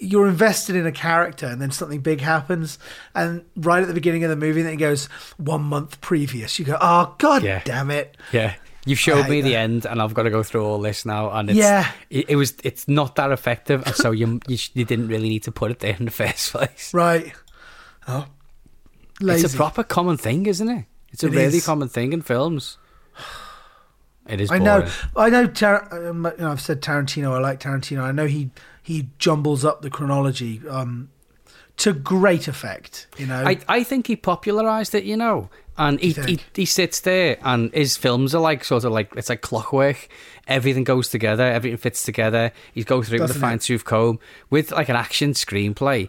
[0.00, 2.78] you're invested in a character and then something big happens
[3.14, 5.06] and right at the beginning of the movie then it goes
[5.36, 7.62] one month previous you go oh god Yeah.
[7.64, 8.54] damn it Yeah.
[8.88, 11.32] You've showed me the end, and I've got to go through all this now.
[11.32, 11.90] And it's, Yeah.
[12.08, 15.42] it, it was it's not that effective, and so you you, you didn't really need
[15.42, 16.94] to put it there in the first place.
[16.94, 17.32] right
[18.06, 18.26] oh
[19.20, 19.44] lazy.
[19.44, 20.84] It's a proper common thing, isn't it?
[21.12, 21.66] It's a It really is.
[21.66, 22.78] common thing in films.
[24.28, 24.52] It is.
[24.52, 25.48] I know, I know.
[25.48, 27.32] Tar- um, know, I've said Tarantino.
[27.32, 28.02] I like Tarantino.
[28.02, 28.50] I know he
[28.86, 31.10] he jumbles up the chronology um,
[31.76, 33.08] to great effect.
[33.18, 37.00] You know, I, I think he popularized it, you know, and he, he he sits
[37.00, 40.06] there, and his films are like sort of like it's like clockwork.
[40.46, 42.52] Everything goes together, everything fits together.
[42.72, 44.20] He goes through it with a fine tooth comb
[44.50, 46.08] with like an action screenplay.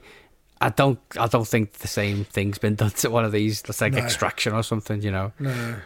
[0.62, 3.64] I don't I don't think the same thing's been done to one of these.
[3.64, 4.04] That's like No.
[4.04, 5.32] Extraction or something, you know.
[5.40, 5.78] no.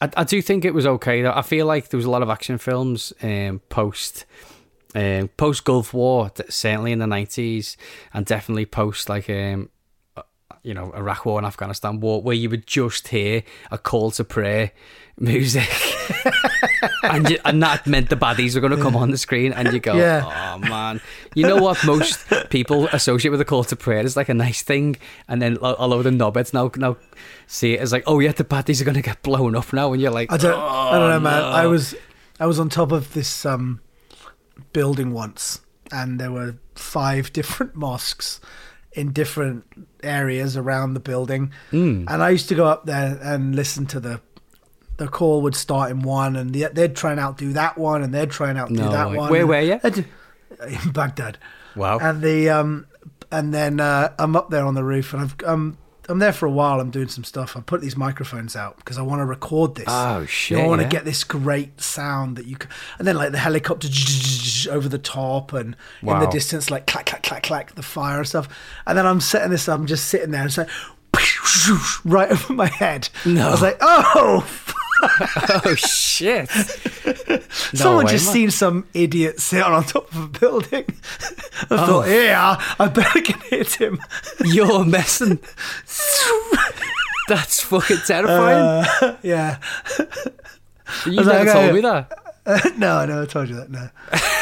[0.00, 1.32] I, I do think it was okay though.
[1.34, 4.24] I feel like there was a lot of action films um, post
[4.94, 7.76] um, post Gulf War, certainly in the nineties,
[8.12, 9.70] and definitely post like um,
[10.16, 10.22] uh,
[10.62, 14.24] you know Iraq War and Afghanistan War, where you would just hear a call to
[14.24, 14.72] prayer
[15.20, 15.68] music,
[17.02, 19.72] and you, and that meant the baddies were going to come on the screen, and
[19.72, 20.24] you go, Yeah.
[20.24, 21.00] oh man,
[21.34, 21.84] you know what?
[21.84, 24.96] Most people associate with a call to prayer is like a nice thing,
[25.28, 26.96] and then a load of knobheads now now
[27.46, 29.92] see it as like, oh yeah, the baddies are going to get blown up now,
[29.92, 30.58] and you're like, I don't.
[30.58, 31.42] I don't know, man.
[31.42, 31.48] no.
[31.48, 31.94] I was
[32.38, 33.80] I was on top of this um,
[34.72, 35.60] building once,
[35.92, 38.40] and there were five different mosques
[38.92, 39.64] in different
[40.02, 42.04] areas around the building, Hmm.
[42.08, 44.20] and I used to go up there and listen to the.
[44.96, 48.12] The call would start in one, and the, they'd try and outdo that one, and
[48.12, 49.16] they'd try and outdo No that way.
[49.16, 49.30] one.
[49.30, 49.80] Where were you?
[49.84, 51.38] In Baghdad.
[51.74, 51.98] Wow.
[52.00, 52.86] And the um,
[53.32, 55.78] and then uh, I'm up there on the roof, and I've um,
[56.10, 56.80] I'm there for a while.
[56.80, 57.56] I'm doing some stuff.
[57.56, 59.86] I put these microphones out because I want to record this.
[59.88, 60.90] Oh, shit, I want to yeah.
[60.90, 62.56] get this great sound that you.
[62.56, 63.88] Can, and then like the helicopter
[64.70, 68.28] over the top, and in the distance like clack clack clack clack the fire and
[68.28, 68.48] stuff.
[68.86, 69.78] And then I'm setting this up.
[69.78, 70.68] I'm just sitting there, and it's like
[72.04, 73.08] right over my head.
[73.24, 73.48] No.
[73.48, 74.76] I was like, oh.
[75.64, 76.48] oh shit!
[77.74, 78.32] Someone way, just man.
[78.32, 80.84] seen some idiot sit on top of a building.
[81.62, 81.86] I Oh.
[81.86, 84.00] thought, yeah, I better can hit him.
[84.44, 85.38] You're messing.
[87.28, 88.84] That's fucking terrifying.
[89.02, 89.58] Uh, yeah.
[91.06, 91.72] you never like, told okay.
[91.72, 92.74] me that.
[92.78, 93.70] no, I never told you that.
[93.70, 93.88] No.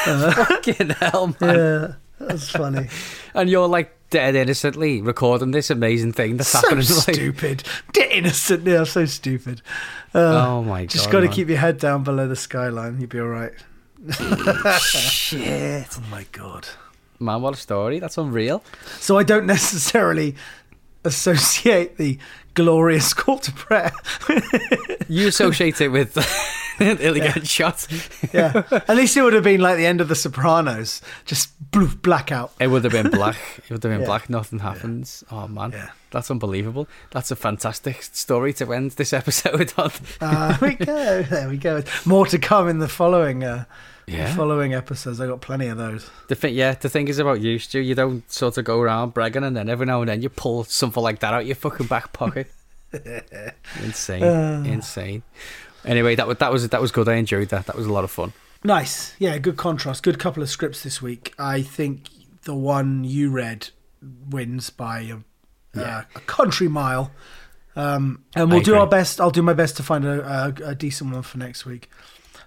[0.07, 1.55] Uh, fucking hell, man.
[1.57, 2.89] Yeah, that's funny.
[3.35, 6.79] And you're like dead innocently recording this amazing thing that's so happening.
[6.87, 7.63] like- stupid.
[7.93, 8.67] Dead innocent.
[8.67, 9.63] Yeah, so stupid.
[10.15, 10.91] Uh, oh my god!
[10.91, 12.99] just got to keep your head down below the skyline.
[12.99, 13.53] You'll be all right.
[14.81, 16.69] shit, Oh my god.
[17.21, 17.43] man!
[17.43, 17.99] What a story!
[17.99, 18.63] That's unreal.
[19.01, 20.35] So I don't necessarily
[21.05, 22.19] associate the
[22.55, 23.93] glorious call to prayer.
[25.11, 26.19] You associate it with
[26.81, 27.87] Illy getting shot.
[28.35, 28.63] yeah.
[28.71, 31.01] At least it would have been like the end of The Sopranos.
[31.25, 32.53] Just blue blackout.
[32.61, 33.37] It would have been black.
[33.59, 34.07] It would have been Yeah.
[34.07, 34.29] black.
[34.31, 35.25] Nothing happens.
[35.31, 35.91] Oh man, Yeah.
[36.11, 36.89] that's unbelievable.
[37.11, 39.91] That's a fantastic story to end this episode on.
[40.21, 41.23] Uh, there we go.
[41.23, 41.83] There we go.
[42.05, 43.45] More to come in the following.
[43.45, 43.65] Uh,
[44.07, 44.35] Yeah.
[44.35, 46.09] Following episodes, I got plenty of those.
[46.29, 47.79] The thing, yeah, the thing is about you, Stu.
[47.81, 50.65] You don't sort of go around bragging, and then every now and then you pull
[50.65, 52.51] something like that out your fucking back pocket.
[53.83, 54.23] insane,
[54.65, 55.23] insane.
[55.85, 57.07] Anyway, that was that was that was good.
[57.09, 57.67] I enjoyed that.
[57.67, 58.33] That was a lot of fun.
[58.65, 59.15] Nice.
[59.19, 60.03] Yeah, good contrast.
[60.03, 61.35] Good couple of scripts this week.
[61.39, 62.09] I think
[62.43, 63.69] the one you read
[64.31, 65.17] wins by a,
[65.75, 65.83] Yeah.
[65.99, 67.13] uh, a country mile.
[67.77, 69.21] Um, and we'll I do our best.
[69.21, 71.89] I'll do my best to find a, a, a decent one for next week.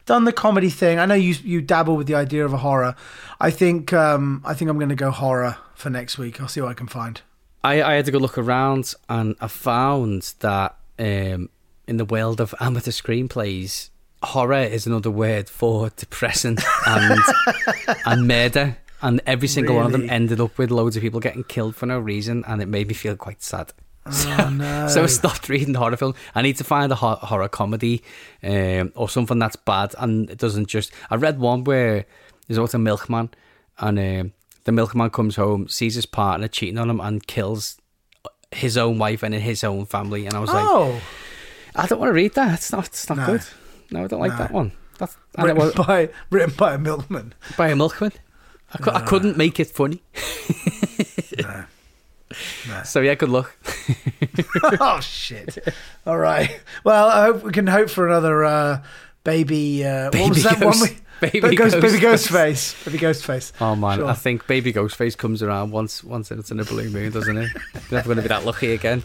[0.05, 0.99] Done the comedy thing.
[0.99, 2.95] I know you you dabble with the idea of a horror.
[3.39, 6.41] I think um, I think I'm going to go horror for next week.
[6.41, 7.22] I'll see what I can find.
[7.64, 11.49] I, I had to go look around, and I found that um,
[11.88, 13.91] in the world of amateur screenplays,
[14.24, 16.57] horror is another word for depressing
[16.88, 17.22] and
[18.05, 18.78] and murder.
[19.03, 21.88] And every single one of them ended up with loads of people getting killed for
[21.88, 23.74] no reason, and it made me feel quite sad.
[24.05, 24.88] Oh no!
[24.88, 26.13] So I stopped reading horror film.
[26.36, 28.03] I need to find a ho- horror comedy
[28.43, 30.91] um, or something that's bad and it doesn't just.
[31.09, 32.05] I read one where
[32.47, 33.30] there's also a milkman
[33.80, 34.34] and um,
[34.65, 37.78] the milkman comes home, sees his partner cheating on him, and kills
[38.51, 40.26] his own wife and his own family.
[40.28, 40.99] And I was like, oh,
[41.76, 42.53] I don't want to read that.
[42.55, 42.86] It's not.
[42.88, 43.26] It's not No.
[43.26, 43.41] good.
[43.92, 44.72] No, I don't like that one.
[44.98, 47.34] That's and it written was by written by a milkman.
[47.58, 48.12] by a milkman.
[48.74, 50.02] I, cou- I couldn't make it funny.
[52.86, 53.54] So yeah, good luck.
[54.80, 55.58] oh shit!
[56.08, 56.62] All right.
[56.86, 58.84] Well, I hope we can hope for another uh,
[59.26, 59.84] baby.
[59.84, 60.89] Uh, what was Baby that Ghost- one?
[61.22, 62.74] We, Baby Ghost, Ghost baby Face.
[62.74, 62.86] Ghostface.
[62.86, 63.52] Baby Ghostface.
[63.60, 64.08] Oh man, Sure.
[64.08, 67.38] I think Baby ghost face comes around once once it's in a blue moon, doesn't
[67.38, 67.50] it?
[67.74, 69.04] You're never going to be that lucky again.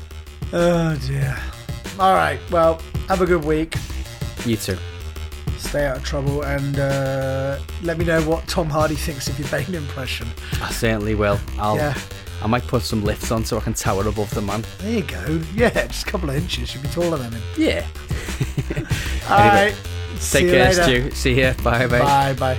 [0.52, 1.36] Oh dear.
[1.98, 2.38] All right.
[2.52, 3.74] Well, have a good week.
[4.46, 4.78] You too.
[5.58, 9.48] Stay out of trouble, and uh, let me know what Tom Hardy thinks of your
[9.48, 10.28] Bane impression.
[10.62, 11.40] I certainly will.
[11.58, 11.76] I'll.
[11.76, 11.98] Yeah.
[12.42, 14.62] I might put some lifts on so I can tower above the man.
[14.78, 15.42] There you go.
[15.54, 16.74] Yeah, just a couple of inches.
[16.74, 17.42] You'll be taller than him.
[17.56, 17.86] Yeah.
[19.30, 19.74] All Anyway, right.
[20.20, 20.82] See Take you care, later.
[20.82, 21.10] Stu.
[21.12, 21.54] See you.
[21.64, 21.98] Bye bye.
[21.98, 22.58] Bye bye.